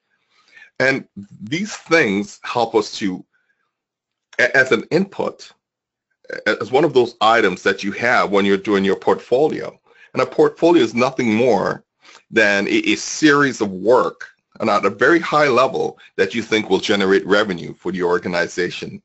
[0.79, 1.07] And
[1.41, 3.23] these things help us to,
[4.39, 5.51] as an input,
[6.45, 9.77] as one of those items that you have when you're doing your portfolio.
[10.13, 11.83] And a portfolio is nothing more
[12.31, 14.29] than a, a series of work
[14.59, 19.01] and at a very high level that you think will generate revenue for the organization.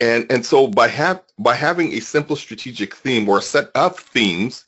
[0.00, 3.98] And, and so by, have, by having a simple strategic theme or a set of
[3.98, 4.64] themes,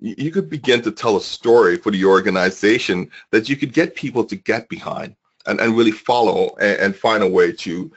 [0.00, 4.24] you, could begin to tell a story for the organization that you could get people
[4.24, 5.16] to get behind
[5.46, 7.90] and, and really follow and, and find a way to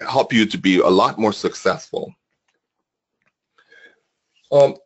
[0.00, 2.14] help you to be a lot more successful.
[4.50, 4.76] Um,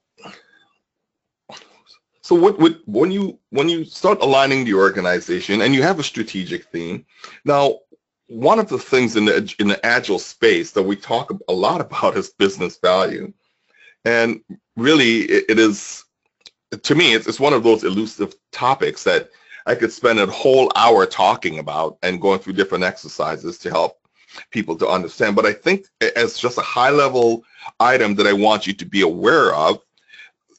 [2.22, 6.02] so what, what, when you when you start aligning the organization and you have a
[6.02, 7.06] strategic theme,
[7.44, 7.78] now
[8.28, 11.80] one of the things in the in the agile space that we talk a lot
[11.80, 13.32] about is business value,
[14.04, 14.40] and
[14.76, 16.04] really it, it is
[16.82, 19.30] to me it's, it's one of those elusive topics that
[19.66, 23.98] I could spend a whole hour talking about and going through different exercises to help
[24.50, 25.34] people to understand.
[25.34, 27.44] But I think as just a high level
[27.80, 29.80] item that I want you to be aware of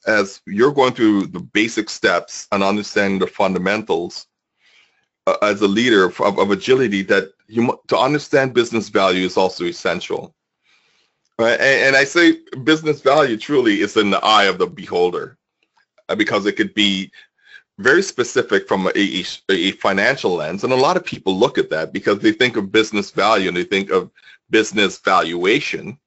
[0.06, 4.26] as you're going through the basic steps and understanding the fundamentals
[5.30, 9.64] uh, as a leader of, of, agility that you to understand business value is also
[9.64, 10.34] essential.
[11.38, 11.60] Right?
[11.60, 15.38] And, and I say business value truly is in the eye of the beholder
[16.08, 17.10] uh, because it could be
[17.78, 20.64] very specific from a, a, a, financial lens.
[20.64, 23.56] And a lot of people look at that because they think of business value and
[23.56, 24.10] they think of
[24.50, 25.98] business valuation,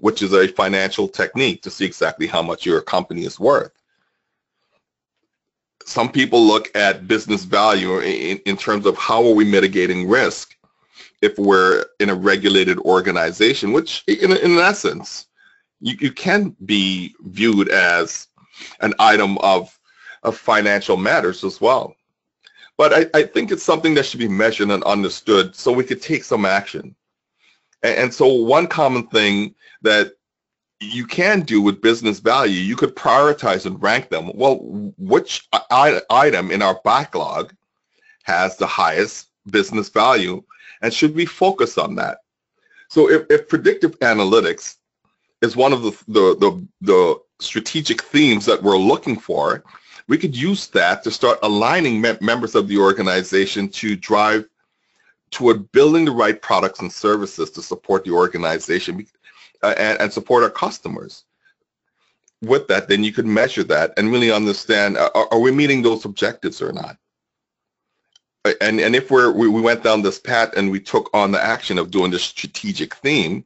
[0.00, 3.77] which is a financial technique to see exactly how much your company is worth.
[5.88, 10.54] Some people look at business value in, in terms of how are we mitigating risk
[11.22, 15.28] if we're in a regulated organization, which in, in essence,
[15.80, 18.26] you, you can be viewed as
[18.80, 19.74] an item of
[20.24, 21.94] of financial matters as well.
[22.76, 26.02] But I, I, think it's something that should be measured and understood so we could
[26.02, 26.94] take some action.
[27.82, 30.12] And, and so one common thing that
[30.80, 34.30] you can do with business value, you could prioritize and rank them.
[34.34, 34.56] Well,
[34.96, 37.52] which item in our backlog
[38.22, 40.42] has the highest business value
[40.82, 42.18] and should we focus on that?
[42.88, 44.76] So if, if predictive analytics
[45.42, 49.64] is one of the, the, the, the strategic themes that we're looking for,
[50.06, 54.46] we could use that to start aligning me- members of the organization to drive
[55.30, 59.06] toward building the right products and services to support the organization
[59.62, 61.24] uh, and, and, support our customers.
[62.42, 65.82] With that, then you could measure that and really understand, uh, are, are we meeting
[65.82, 66.96] those objectives or not?
[68.44, 71.32] Uh, and, and if we're, we, we went down this path and we took on
[71.32, 73.44] the action of doing this strategic theme,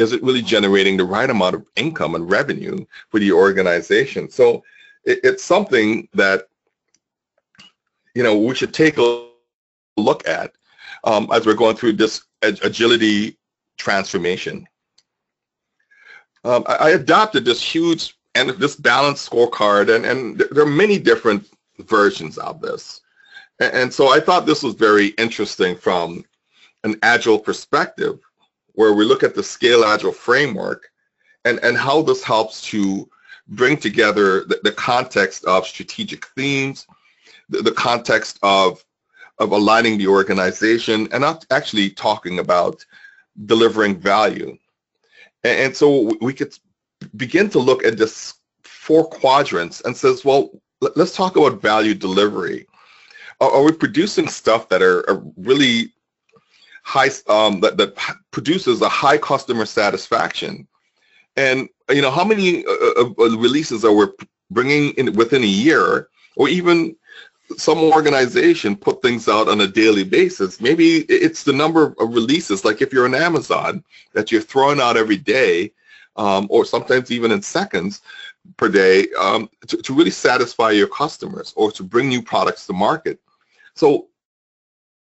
[0.00, 4.28] is it really generating the right amount of income and revenue for the organization?
[4.30, 4.64] So
[5.04, 6.48] it, it's something that
[8.14, 9.26] you know we should take a
[9.96, 10.52] look at
[11.04, 13.36] um, as we're going through this agility
[13.76, 14.66] transformation.
[16.44, 20.98] Um, I, I, adopted this huge and this balanced scorecard, and, and there are many
[20.98, 21.46] different
[21.80, 23.02] versions of this.
[23.60, 26.24] And, and so I thought this was very interesting from
[26.84, 28.20] an agile perspective,
[28.72, 30.90] where we look at the scale agile framework
[31.44, 33.08] and, and how this helps to
[33.48, 36.86] bring together the, the context of strategic themes,
[37.48, 38.84] the, the, context of
[39.38, 42.84] of aligning the organization, and not actually talking about
[43.46, 44.56] delivering value.
[45.44, 46.56] And, and so we could
[47.16, 50.50] begin to look at this four quadrants and says, well,
[50.96, 52.66] let's talk about value delivery.
[53.40, 55.92] Are, are we producing stuff that are, are really
[56.82, 57.94] high, um, that, that
[58.30, 60.66] produces a high customer satisfaction?
[61.36, 64.06] And you know, how many uh, uh, uh, releases are we
[64.50, 66.96] bringing in within a year, or even
[67.56, 70.60] some organization put things out on a daily basis.
[70.60, 74.96] Maybe it's the number of releases, like if you're on Amazon, that you're throwing out
[74.96, 75.72] every day,
[76.16, 78.02] um, or sometimes even in seconds
[78.56, 82.72] per day, um, to, to, really satisfy your customers or to bring new products to
[82.72, 83.20] market.
[83.74, 84.08] So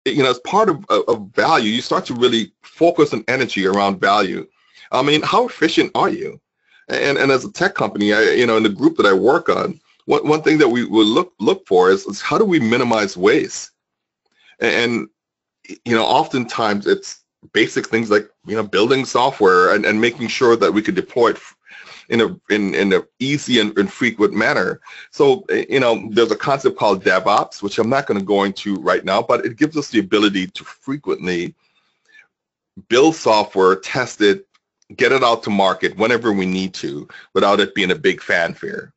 [0.05, 4.01] you know, as part of, of, value, you start to really focus on energy around
[4.01, 4.47] value.
[4.93, 6.41] I mean, how efficient are you?
[6.88, 9.49] And, and as a tech company, I, you know, in the group that I work
[9.49, 9.80] on,
[10.11, 13.16] one, one thing that we will look look for is, is how do we minimize
[13.16, 13.70] waste?
[14.58, 15.08] And,
[15.84, 20.56] you know, oftentimes it's basic things like, you know, building software and, and making sure
[20.56, 21.38] that we could deploy it
[22.08, 24.80] in a in, in an easy and, and frequent manner.
[25.12, 28.42] So, eh, you know, there's a concept called DevOps, which I'm not going to go
[28.42, 31.54] into right now, but it gives us the ability to frequently
[32.88, 34.48] build software, test it,
[34.96, 38.92] get it out to market whenever we need to without it being a big fanfare.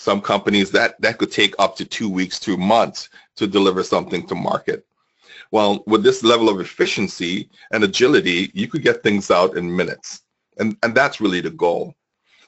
[0.00, 4.26] Some companies that that could take up to two weeks to months to deliver something
[4.28, 4.86] to market.
[5.50, 10.22] Well, with this level of efficiency and agility, you could get things out in minutes.
[10.58, 11.94] And, and that's really the goal.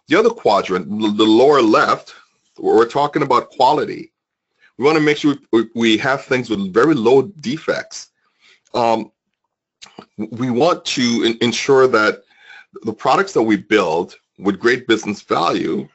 [0.09, 2.15] The other quadrant, the lower left,
[2.57, 4.13] we're talking about quality.
[4.79, 5.37] We want to make sure
[5.75, 8.13] we have things with very low defects.
[8.73, 9.13] Um,
[10.17, 12.23] we want to ensure that
[12.85, 15.87] the products that we build with great business value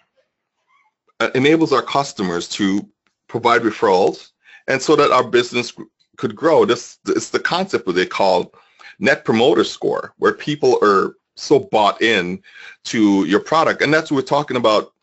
[1.19, 2.87] Uh, enables our customers to
[3.27, 4.33] provide referrals
[4.67, 5.73] and so that our business
[6.17, 6.63] could grow.
[6.63, 8.53] This is the concept what they call
[8.99, 12.41] net promoter score, where people are so bought in
[12.85, 13.81] to your product.
[13.81, 14.93] And that's what we're talking about,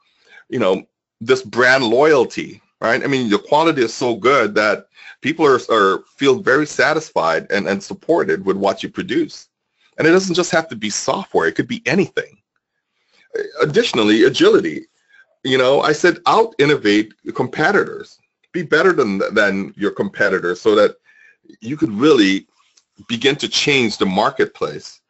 [0.49, 0.87] you know,
[1.21, 3.03] this brand loyalty, right?
[3.03, 4.87] I mean, the quality is so good that
[5.21, 9.49] people are, are feel very satisfied and, and supported with what you produce.
[9.99, 12.39] And it doesn't just have to be software, it could be anything.
[13.61, 14.87] Additionally, agility.
[15.45, 18.19] You know, I said out innovate competitors.
[18.53, 20.97] Be better than than your competitors so that
[21.61, 22.47] you could really
[23.09, 25.01] begin to change the marketplace.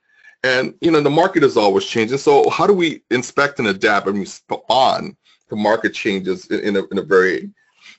[0.43, 2.19] And you know, the market is always changing.
[2.19, 5.17] So how do we inspect and adapt and respond
[5.49, 7.51] to market changes in a, in a very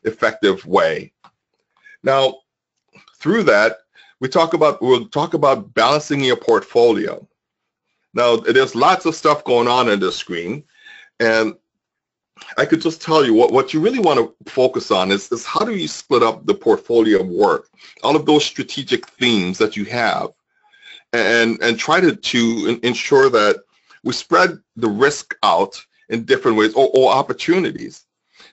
[0.03, 1.13] effective way?
[2.03, 2.35] Now,
[3.17, 3.77] through that,
[4.19, 7.27] we talk about we'll talk about balancing your portfolio.
[8.13, 10.63] Now, there's lots of stuff going on in the screen,
[11.19, 11.55] and
[12.57, 15.45] I could just tell you what, what you really want to focus on is, is
[15.45, 17.69] how do you split up the portfolio of work,
[18.03, 20.29] all of those strategic themes that you have,
[21.13, 23.63] and and try to, to ensure that
[24.03, 28.05] we spread the risk out in different ways or, or opportunities.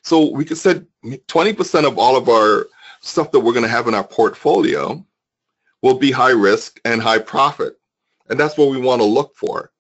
[0.03, 2.69] So we could say 20% of all of our
[3.01, 5.05] stuff that we're going to have in our portfolio
[5.83, 7.79] will be high risk and high profit.
[8.31, 9.73] And that's what we want to look for.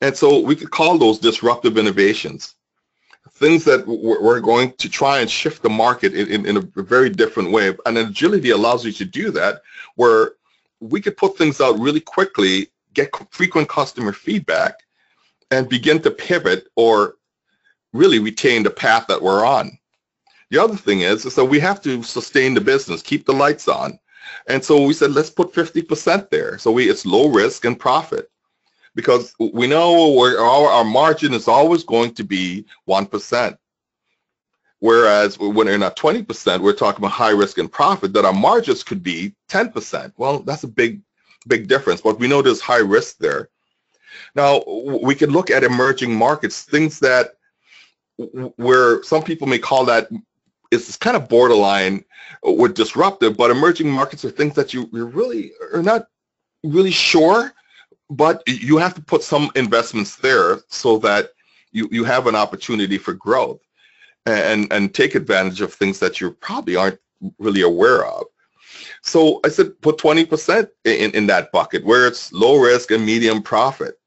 [0.00, 2.54] And so we could call those disruptive innovations,
[3.30, 7.10] things that we're going to try and shift the market in, in, in, a very
[7.10, 7.74] different way.
[7.86, 9.62] And agility allows you to do that,
[9.96, 10.32] where
[10.80, 14.74] we could put things out really quickly, get frequent customer feedback,
[15.50, 17.16] and begin to pivot or
[17.92, 19.78] really retain the path that we're on.
[20.50, 23.98] The other thing is, that we have to sustain the business, keep the lights on.
[24.48, 26.58] And so we said, let's put 50% there.
[26.58, 28.30] So we it's low risk and profit
[28.94, 33.58] because we know our, our margin is always going to be 1%.
[34.80, 38.82] Whereas when we're not 20%, we're talking about high risk and profit that our margins
[38.82, 40.12] could be 10%.
[40.16, 41.00] Well, that's a big,
[41.46, 43.48] big difference, but we know there's high risk there.
[44.34, 47.34] Now, we can look at emerging markets, things that
[48.56, 50.08] where some people may call that
[50.70, 52.04] it's kind of borderline
[52.42, 56.08] with disruptive, but emerging markets are things that you, you really are not
[56.62, 57.52] really sure,
[58.10, 61.30] but you have to put some investments there so that
[61.72, 63.60] you, you have an opportunity for growth
[64.26, 66.98] and, and take advantage of things that you probably aren't
[67.38, 68.24] really aware of.
[69.02, 73.42] So I said put 20% in, in that bucket where it's low risk and medium
[73.42, 73.98] profit.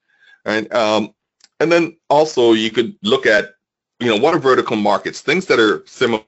[0.45, 1.14] And, um,
[1.60, 3.56] and then also you could look at,
[4.00, 6.24] you know, what are vertical markets, things that are similar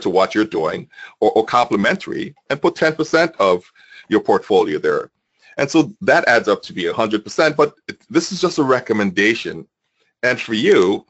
[0.00, 0.88] to what you're doing
[1.20, 3.64] or, or complementary and put 10% of
[4.08, 5.10] your portfolio there.
[5.56, 7.74] And so that adds up to be 100%, but
[8.10, 9.66] this is just a recommendation.
[10.22, 11.06] And for you,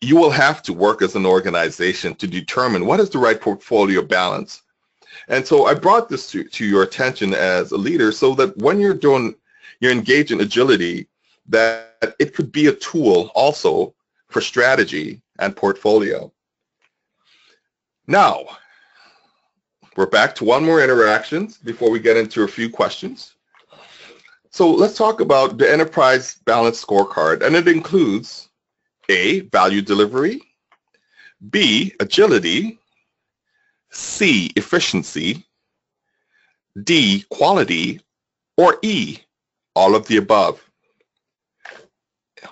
[0.00, 4.02] you will have to work as an organization to determine what is the right portfolio
[4.02, 4.62] balance.
[5.28, 8.80] And so I brought this to, to your attention as a leader so that when
[8.80, 9.34] you're doing,
[9.80, 11.08] you're engaged in agility,
[11.48, 13.94] that it could be a tool also
[14.28, 16.32] for strategy and portfolio.
[18.06, 18.44] Now,
[19.96, 23.34] we're back to one more interactions before we get into a few questions.
[24.50, 28.48] So let's talk about the enterprise balance scorecard, and it includes
[29.08, 30.42] A, value delivery,
[31.50, 32.78] B, agility,
[33.90, 35.44] C, efficiency,
[36.82, 38.00] D, quality,
[38.56, 39.18] or E,
[39.74, 40.62] all of the above.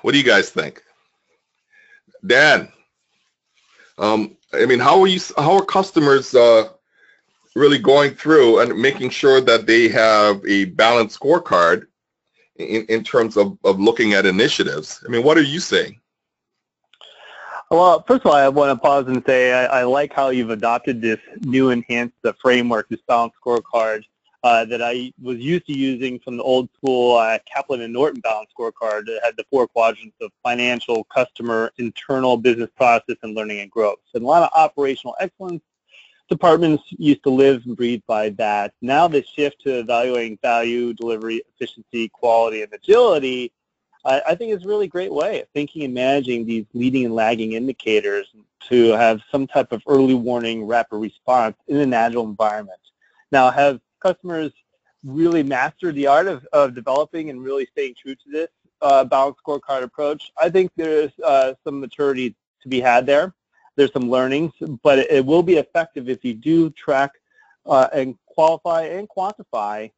[0.03, 0.83] What do you guys think?
[2.27, 2.71] Dan,
[3.99, 5.21] um, I mean, how are you?
[5.37, 6.69] How are customers uh,
[7.55, 11.87] really going through and making sure that they have a balanced scorecard
[12.57, 15.03] in, in terms of, of looking at initiatives.
[15.07, 16.01] I mean, what are you saying?
[17.71, 20.51] Well, first of all, I want to pause and say I, I like how you've
[20.51, 24.05] adopted this new enhanced uh, framework, this balanced scorecard
[24.45, 28.21] uh, that I was used to using from the old school uh, Kaplan and Norton
[28.21, 33.61] balanced scorecard that had the four quadrants of financial, customer, internal, business process, and learning
[33.61, 33.99] and growth.
[34.13, 35.63] So a lot of operational excellence
[36.29, 38.73] departments used to live and breathe by that.
[38.81, 43.53] Now the shift to evaluating value, delivery, efficiency, quality, and agility,
[44.05, 47.15] I, I think is a really great way of thinking and managing these leading and
[47.15, 48.27] lagging indicators
[48.69, 52.81] to have some type of early warning, rapid response in an agile environment.
[53.31, 54.53] Now, have customers
[55.05, 58.49] really mastered the art of, of developing and really staying true to this
[58.81, 60.33] uh, balanced scorecard approach?
[60.41, 63.35] I think there's uh, some maturity to be had there.
[63.77, 64.53] There's some learnings,
[64.83, 67.13] but it, will be effective if you do track
[67.67, 69.91] uh, and qualify and quantify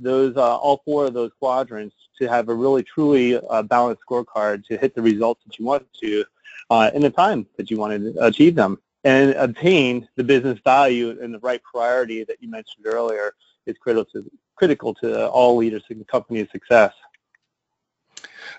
[0.00, 4.66] those uh, all four of those quadrants to have a really truly uh, balanced scorecard
[4.66, 6.24] to hit the results that you want to
[6.70, 11.18] uh, in the time that you want to achieve them and obtain the business value
[11.22, 13.34] and the right priority that you mentioned earlier
[13.66, 16.92] is critical to critical to all leaders in the company's success.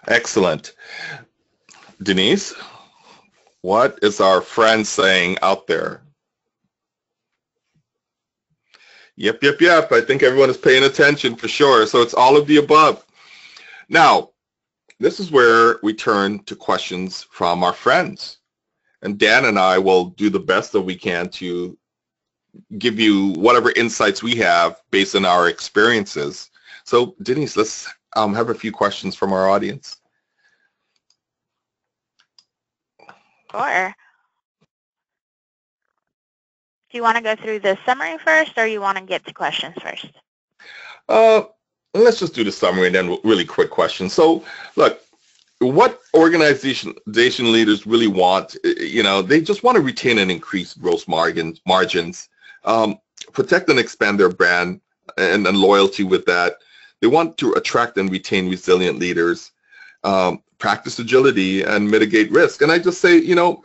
[0.08, 0.76] Excellent.
[2.02, 2.54] Denise?
[3.64, 6.02] What is our friend saying out there?
[9.16, 9.92] Yep, yep, yep.
[9.94, 11.88] I think everyone is paying attention for sure.
[11.88, 13.06] So it's all of the above.
[13.88, 14.32] Now,
[15.00, 18.40] this is where we turn to questions from our friends.
[19.02, 21.78] And Dan and I will do the best that we can to
[22.78, 26.50] give you whatever insights we have based on our experiences.
[26.84, 27.88] So Denise, let's
[28.18, 30.02] um, have a few questions from our audience.
[33.54, 33.96] Sure.
[36.92, 39.34] Do you want to go through the summary first, or you want to get to
[39.34, 40.08] questions first?
[41.10, 41.44] Uh,
[41.94, 44.14] let's just do the summary and then really quick questions.
[44.14, 44.44] So,
[44.76, 45.02] look,
[45.60, 51.08] what organization leaders really want, you know, they just want to retain and increase gross
[51.08, 52.30] margins, margins,
[52.66, 52.98] um,
[53.32, 54.82] protect and expand their brand
[55.18, 56.58] and, and loyalty with that.
[57.02, 59.52] They want to attract and retain resilient leaders.
[60.04, 62.62] Um, practice agility and mitigate risk.
[62.62, 63.62] And I just say, you know,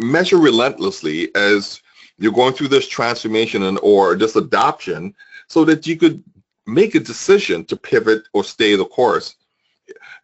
[0.00, 1.80] measure relentlessly as
[2.18, 5.14] you're going through this transformation and or this adoption
[5.48, 6.22] so that you could
[6.66, 9.36] make a decision to pivot or stay the course.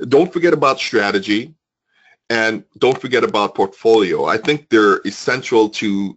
[0.08, 1.54] Don't forget about strategy
[2.30, 4.24] and don't forget about portfolio.
[4.24, 6.16] I think they're essential to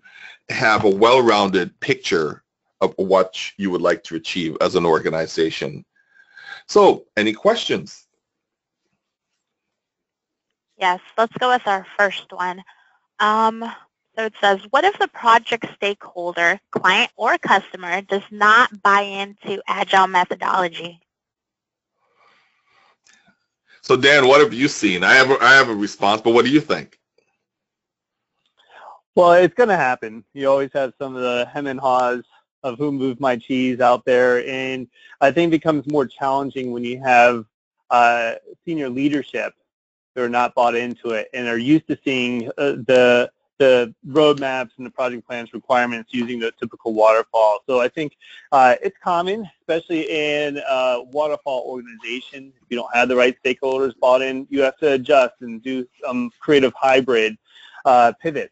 [0.49, 2.43] have a well-rounded picture
[2.81, 5.85] of what you would like to achieve as an organization.
[6.67, 8.04] So any questions?
[10.78, 12.63] Yes, let's go with our first one.
[13.19, 13.63] Um,
[14.17, 19.61] so it says, what if the project stakeholder, client or customer, does not buy into
[19.67, 20.99] Agile methodology?
[23.82, 25.03] So Dan, what have you seen?
[25.03, 26.97] I have a, I have a response, but what do you think?
[29.15, 30.26] Well, it's going to happen.
[30.34, 32.23] You always have some of the hem and haws
[32.63, 34.88] of who moved my cheese out there, and
[35.21, 37.45] I think it becomes more challenging when you have
[37.91, 38.34] uh,
[38.65, 39.53] senior leadership
[40.16, 44.72] who are not bought into it and are used to seeing uh, the the roadmaps
[44.78, 47.59] and the project plans requirements using the typical waterfall.
[47.68, 48.18] So I think
[48.51, 52.51] uh, it's common, especially in a waterfall organization.
[52.61, 55.88] If you don't have the right stakeholders bought in, you have to adjust and do
[56.03, 57.38] some creative hybrid
[57.86, 58.51] uh, pivots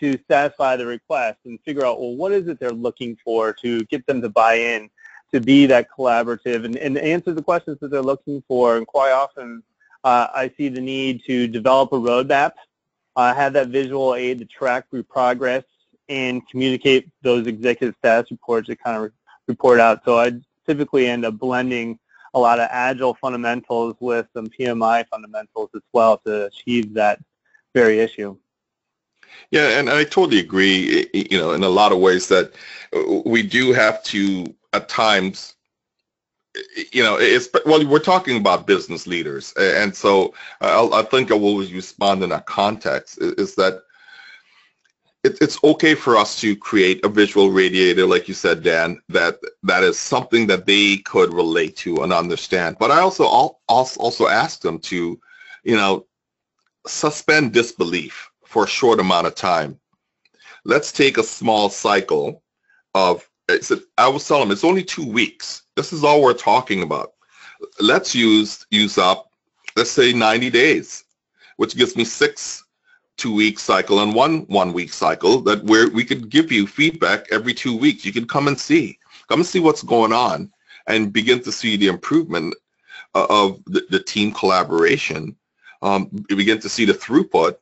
[0.00, 3.84] to satisfy the request and figure out, well, what is it they're looking for to
[3.84, 4.88] get them to buy in,
[5.32, 8.76] to be that collaborative and, and answer the questions that they're looking for.
[8.76, 9.62] And quite often,
[10.08, 12.52] uh, I see the need to develop a roadmap,
[13.14, 15.64] uh, have that visual aid to track through progress,
[16.08, 19.12] and communicate those executive status reports that kind of
[19.48, 20.02] report out.
[20.06, 20.32] So I
[20.66, 21.98] typically end up blending
[22.32, 27.20] a lot of agile fundamentals with some PMI fundamentals as well to achieve that
[27.74, 28.34] very issue.
[29.50, 32.54] Yeah, and I totally agree, you know, in a lot of ways that
[33.26, 35.54] we do have to at times
[36.92, 41.34] you know, it's well, we're talking about business leaders, and so I, I think I
[41.34, 43.18] will respond in that context.
[43.20, 43.82] Is that
[45.24, 49.38] it, it's okay for us to create a visual radiator, like you said, Dan, that
[49.62, 52.76] that is something that they could relate to and understand.
[52.78, 55.20] But I also also also ask them to,
[55.64, 56.06] you know,
[56.86, 59.78] suspend disbelief for a short amount of time.
[60.64, 62.42] Let's take a small cycle
[62.94, 63.27] of.
[63.48, 67.12] I was telling them it's only two weeks this is all we're talking about.
[67.80, 69.30] Let's use use up,
[69.76, 71.04] let's say 90 days,
[71.56, 72.64] which gives me six
[73.16, 77.76] two-week cycle and one one-week cycle that where we could give you feedback every two
[77.76, 78.04] weeks.
[78.04, 80.52] You can come and see, come and see what's going on,
[80.88, 82.56] and begin to see the improvement
[83.14, 85.36] uh, of the, the team collaboration.
[85.80, 87.56] Um, begin to see the throughput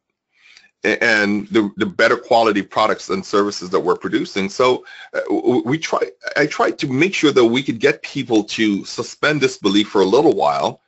[0.87, 4.49] and the, the better quality products and services that we're producing.
[4.49, 4.85] So
[5.15, 5.21] uh,
[5.65, 6.01] we try,
[6.37, 10.07] I tried to make sure that we could get people to suspend disbelief for a
[10.07, 10.81] little while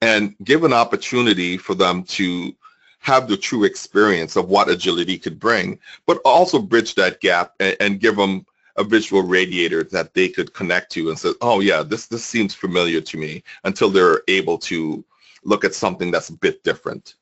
[0.00, 2.54] and give an opportunity for them to
[2.98, 7.76] have the true experience of what agility could bring, but also bridge that gap and,
[7.80, 8.44] and give them
[8.76, 12.54] a visual radiator that they could connect to and say, oh yeah, this, this seems
[12.54, 15.04] familiar to me until they're able to
[15.44, 17.14] look at something that's a bit different.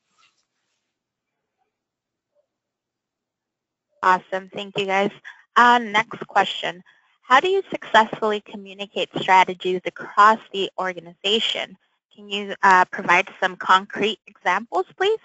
[4.03, 4.51] Awesome.
[4.53, 5.11] Thank you, guys.
[5.57, 6.83] Uh, next question.
[7.23, 11.77] How do you successfully communicate strategies across the organization?
[12.15, 15.19] Can you uh, provide some concrete examples, please?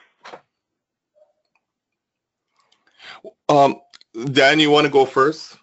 [3.49, 3.81] Um,
[4.31, 5.57] Dan, you want to go first?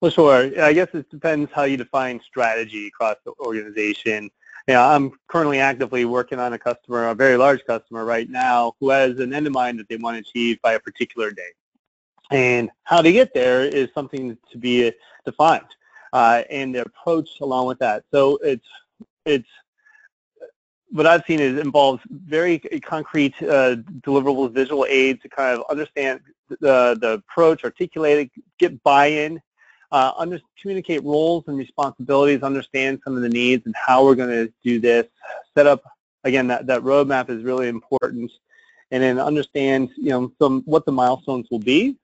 [0.00, 0.62] Well, sure.
[0.62, 4.30] I guess it depends how you define strategy across the organization.
[4.66, 8.90] Yeah, I'm currently actively working on a customer, a very large customer right now, who
[8.90, 11.54] has an end in mind that they want to achieve by a particular date.
[12.32, 14.92] And how to get there is something to be
[15.24, 15.66] defined,
[16.12, 18.02] uh, and the approach along with that.
[18.10, 18.66] So it's
[19.24, 19.48] it's
[20.90, 26.20] what I've seen is involves very concrete uh, deliverables, visual aids to kind of understand
[26.48, 29.40] the the approach, articulate it, get buy-in,
[29.92, 34.30] uh, under, communicate roles and responsibilities, understand some of the needs and how we're going
[34.30, 35.06] to do this,
[35.56, 35.82] set up,
[36.24, 38.30] again, that, that roadmap is really important,
[38.90, 41.96] and then understand, you know, some what the milestones will be,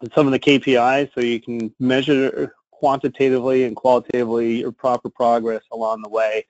[0.00, 5.62] and some of the KPIs so you can measure quantitatively and qualitatively your proper progress
[5.72, 6.44] along the way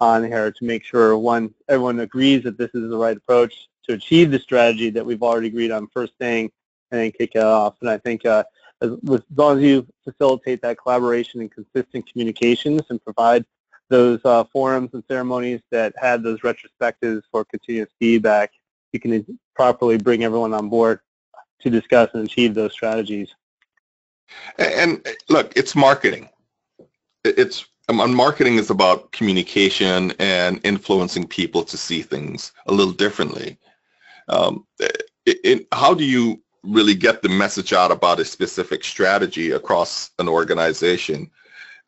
[0.00, 3.94] on here to make sure one everyone agrees that this is the right approach to
[3.94, 6.50] achieve the strategy that we've already agreed on first thing
[6.90, 7.76] and then kick it off.
[7.80, 8.44] And I think uh,
[8.80, 13.44] as, as long as you facilitate that collaboration and consistent communications and provide
[13.88, 18.52] those uh, forums and ceremonies that had those retrospectives for continuous feedback,
[18.92, 21.00] you can properly bring everyone on board
[21.60, 23.34] to discuss and achieve those strategies.
[24.58, 26.28] And, look, it's marketing.
[27.24, 33.58] It's um, marketing is about communication and influencing people to see things a little differently.
[34.28, 39.52] Um, it, it, how do you really get the message out about a specific strategy
[39.52, 41.30] across an organization.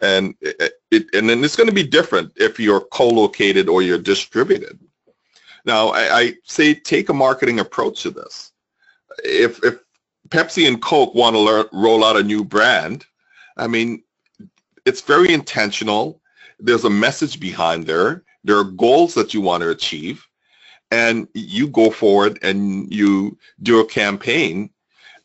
[0.00, 3.98] And it, it and then it's going to be different if you're co-located or you're
[3.98, 4.78] distributed.
[5.64, 8.52] Now, I, I say take a marketing approach to this.
[9.24, 9.80] If if
[10.28, 13.04] Pepsi and Coke want to learn, roll out a new brand,
[13.56, 14.02] I mean,
[14.86, 16.22] it's very intentional.
[16.58, 18.24] There's a message behind there.
[18.44, 20.26] There are goals that you want to achieve
[20.90, 24.70] and you go forward and you do a campaign,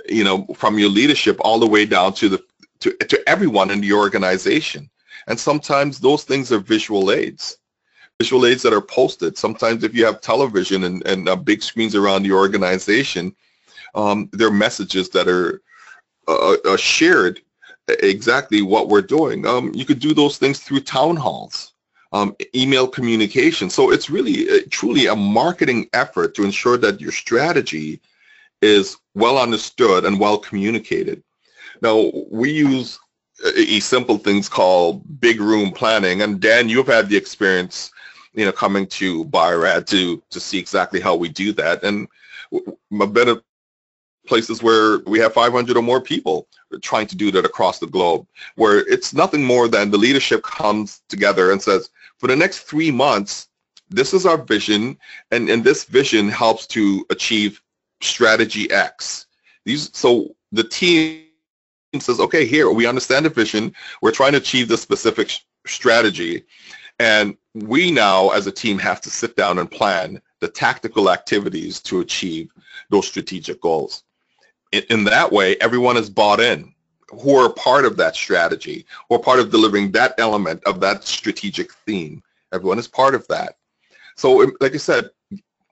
[0.08, 2.44] you know, from your leadership all the way down to the
[2.80, 4.90] to, to everyone in the organization.
[5.28, 7.58] And sometimes those things are visual aids,
[8.20, 9.38] visual aids that are posted.
[9.38, 13.36] Sometimes if you have television and, and uh, big screens around the organization,
[13.96, 15.62] um, there are messages that are
[16.28, 17.42] uh, uh, shared
[17.88, 19.48] exactly what we're doing.
[19.48, 21.75] Um, you could do those things through town halls
[22.12, 23.70] um, email communication.
[23.70, 28.02] So it's really uh, truly a marketing effort to ensure that your strategy
[28.62, 31.24] is well understood and well communicated.
[31.82, 33.00] Now we use
[33.44, 37.92] a, a simple things called big room planning, and Dan, you've had the experience,
[38.34, 42.08] you know, coming to Bio-Rad to to see exactly how we do that, and
[42.92, 43.42] been at
[44.26, 46.48] places where we have 500 or more people
[46.82, 51.02] trying to do that across the globe, where it's nothing more than the leadership comes
[51.10, 53.48] together and says, for the next three months,
[53.90, 54.98] this is our vision,
[55.32, 57.62] and, and this vision helps to achieve
[58.02, 59.28] strategy X.
[59.66, 61.24] These so the team
[62.00, 63.74] says, okay, here we understand the vision.
[64.02, 65.32] We're trying to achieve this specific
[65.66, 66.44] strategy,
[67.00, 71.80] and we now as a team have to sit down and plan the tactical activities
[71.82, 72.52] to achieve
[72.90, 74.04] those strategic goals.
[74.90, 76.74] In, that way, everyone is bought in
[77.10, 81.72] who are part of that strategy or part of delivering that element of that strategic
[81.72, 82.22] theme.
[82.52, 83.58] Everyone is part of that.
[84.16, 85.10] So um, like I said,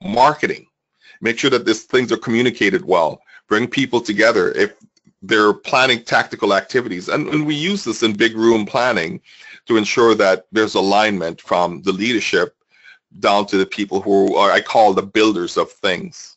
[0.02, 0.66] marketing,
[1.20, 4.52] make sure that these things are communicated well, bring people together.
[4.52, 4.74] If
[5.22, 9.20] they're planning tactical activities, and, and we use this in big room planning
[9.66, 12.54] to ensure that there's alignment from the leadership
[13.20, 16.33] down to the people who are, I call the builders of things.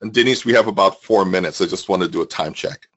[0.00, 1.60] And Denise, we have about four minutes.
[1.60, 2.88] I just want to do a time check.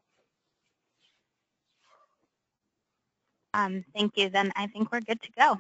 [3.54, 4.30] Um, thank you.
[4.30, 5.58] Then I think we're good to go.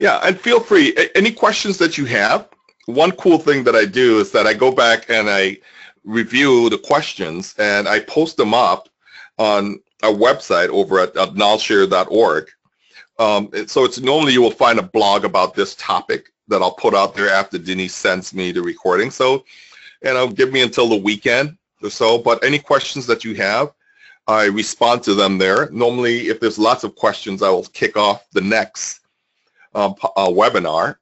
[0.00, 0.94] Yeah, and feel free.
[1.14, 2.48] Any questions that you have,
[2.86, 5.58] one cool thing that I do is that I go back and I
[6.04, 8.88] review the questions and I post them up
[9.38, 12.50] on our website over at, at knolshare.org.
[13.18, 16.94] Um, so it's normally you will find a blog about this topic that I'll put
[16.94, 19.10] out there after Denise sends me the recording.
[19.10, 19.44] So,
[20.02, 22.18] you know, give me until the weekend or so.
[22.18, 23.72] But any questions that you have,
[24.26, 25.68] I respond to them there.
[25.70, 29.00] Normally, if there's lots of questions, I will kick off the next
[29.74, 30.96] uh, uh, webinar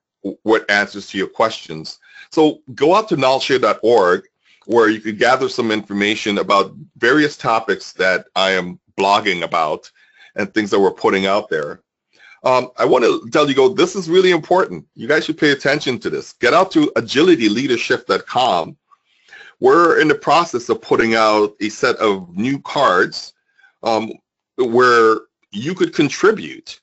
[0.44, 1.98] with answers to your questions.
[2.30, 4.24] So go out to knowledgeshare.org
[4.66, 9.90] where you can gather some information about various topics that I am blogging about
[10.36, 11.80] and things that we're putting out there.
[12.44, 14.86] Um, I want to tell you, go, this is really important.
[14.94, 16.34] You guys should pay attention to this.
[16.34, 18.76] Get out to agilityleadership.com.
[19.60, 23.32] We're in the process of putting out a set of new cards
[23.82, 24.12] um,
[24.56, 25.18] where
[25.50, 26.80] you could contribute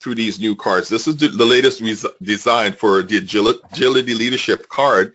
[0.00, 0.88] through these new cards.
[0.88, 1.82] This is the, the latest
[2.22, 5.14] design for the Agility Leadership card,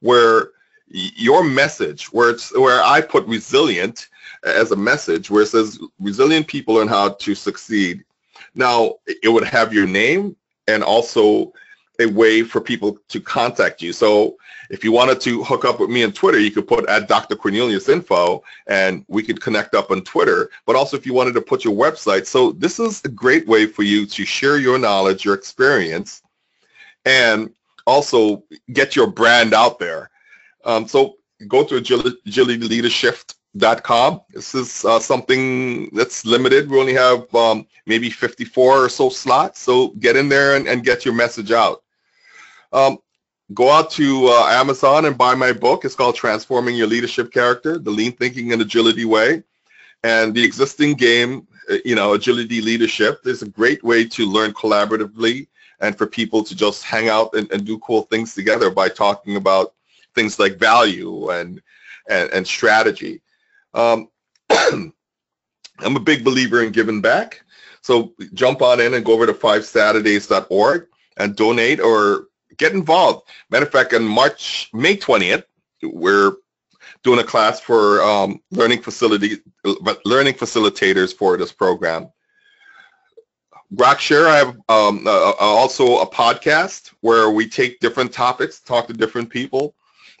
[0.00, 0.50] where
[0.88, 4.08] your message, where it's where I put resilient
[4.44, 8.04] as a message, where it says resilient people learn how to succeed.
[8.54, 11.52] Now it would have your name and also
[12.00, 13.92] a way for people to contact you.
[13.92, 14.36] So
[14.70, 17.36] if you wanted to hook up with me on Twitter, you could put at Dr.
[17.36, 20.50] Cornelius Info and we could connect up on Twitter.
[20.64, 22.26] But also if you wanted to put your website.
[22.26, 26.22] So this is a great way for you to share your knowledge, your experience,
[27.04, 27.52] and
[27.86, 30.10] also get your brand out there.
[30.64, 31.16] Um, so
[31.48, 31.76] go to
[33.56, 34.20] agilityleadership.com.
[34.30, 36.70] This is uh, something that's limited.
[36.70, 39.60] We only have um, maybe 54 or so slots.
[39.60, 41.82] So get in there and, and get your message out.
[42.72, 42.98] Um,
[43.54, 45.84] go out to uh, Amazon and buy my book.
[45.84, 49.42] It's called Transforming Your Leadership Character, The Lean Thinking and Agility Way.
[50.04, 54.52] And the existing game, uh, you know, Agility Leadership, is a great way to learn
[54.52, 55.48] collaboratively
[55.80, 59.36] and for people to just hang out and, and do cool things together by talking
[59.36, 59.74] about
[60.14, 61.60] things like value and
[62.08, 63.20] and, and strategy.
[63.74, 64.08] Um,
[64.50, 67.42] I'm a big believer in giving back.
[67.82, 73.28] So jump on in and go over to fivesaturdays.org and donate or get involved.
[73.50, 75.44] Matter of fact, on March, May 20th,
[75.82, 76.34] we're
[77.02, 79.38] doing a class for um, learning facility,
[80.04, 82.10] learning facilitators for this program.
[83.74, 88.86] Grokshare, I have um, uh, uh, also a podcast where we take different topics, talk
[88.88, 89.74] to different people,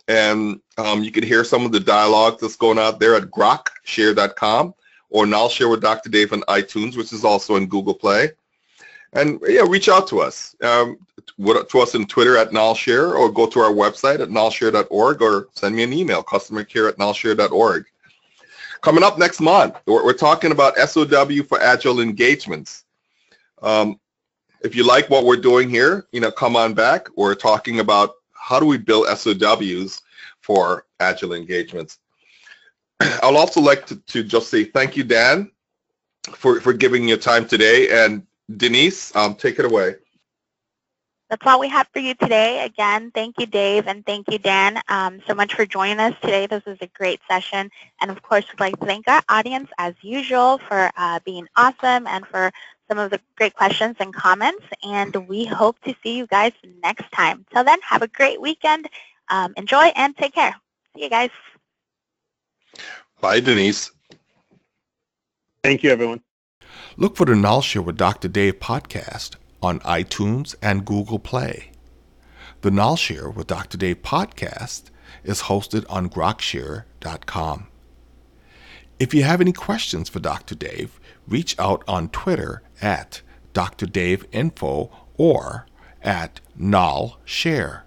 [0.08, 4.74] and um, you can hear some of the dialogue that's going out there at grokshare.com
[5.10, 6.08] or KnolShare with Dr.
[6.08, 8.30] Dave on iTunes, which is also in Google Play.
[9.12, 10.56] And yeah, reach out to us.
[10.62, 10.98] Um,
[11.38, 15.76] to us in Twitter at KnolShare or go to our website at knolshare.org or send
[15.76, 17.84] me an email, customer care at knolshare.org.
[18.80, 22.84] Coming up next month, we're, we're talking about SOW for agile engagements.
[23.62, 24.00] Um,
[24.62, 27.08] if you like what we're doing here, you know, come on back.
[27.16, 30.02] We're talking about how do we build SOWs
[30.40, 31.98] for agile engagements.
[33.22, 35.50] I'll also like to, to just say thank you, Dan,
[36.34, 37.88] for, for giving your time today.
[38.04, 38.26] And
[38.56, 39.94] Denise, um, take it away.
[41.30, 42.62] That's all we have for you today.
[42.62, 46.46] Again, thank you, Dave, and thank you, Dan, um, so much for joining us today.
[46.46, 47.70] This was a great session.
[48.02, 52.06] And of course, we'd like to thank our audience, as usual, for uh, being awesome
[52.06, 52.52] and for
[52.92, 54.64] some of the great questions and comments.
[54.82, 57.46] And we hope to see you guys next time.
[57.50, 58.86] Till then, have a great weekend.
[59.30, 60.54] Um, enjoy and take care.
[60.94, 61.30] See you guys.
[63.22, 63.90] Bye, Denise.
[65.64, 66.20] Thank you, everyone.
[66.98, 68.28] Look for the KnolShare with Dr.
[68.28, 71.70] Dave podcast on iTunes and Google Play.
[72.60, 73.78] The KnolShare with Dr.
[73.78, 74.90] Dave podcast
[75.24, 77.68] is hosted on grokshare.com.
[78.98, 80.54] If you have any questions for Dr.
[80.54, 83.22] Dave, reach out on Twitter at
[83.52, 83.86] Dr.
[83.86, 85.66] Dave Info or
[86.02, 87.82] at KnolShare.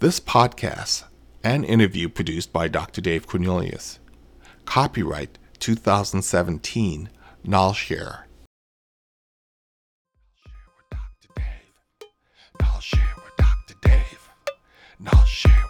[0.00, 1.04] This podcast,
[1.42, 3.00] an interview produced by Dr.
[3.00, 4.00] Dave Cornelius.
[4.64, 7.08] Copyright 2017,
[7.46, 8.24] KnolShare.
[12.80, 13.74] Share with Dr.
[13.80, 14.28] Dave.
[15.26, 15.63] Share.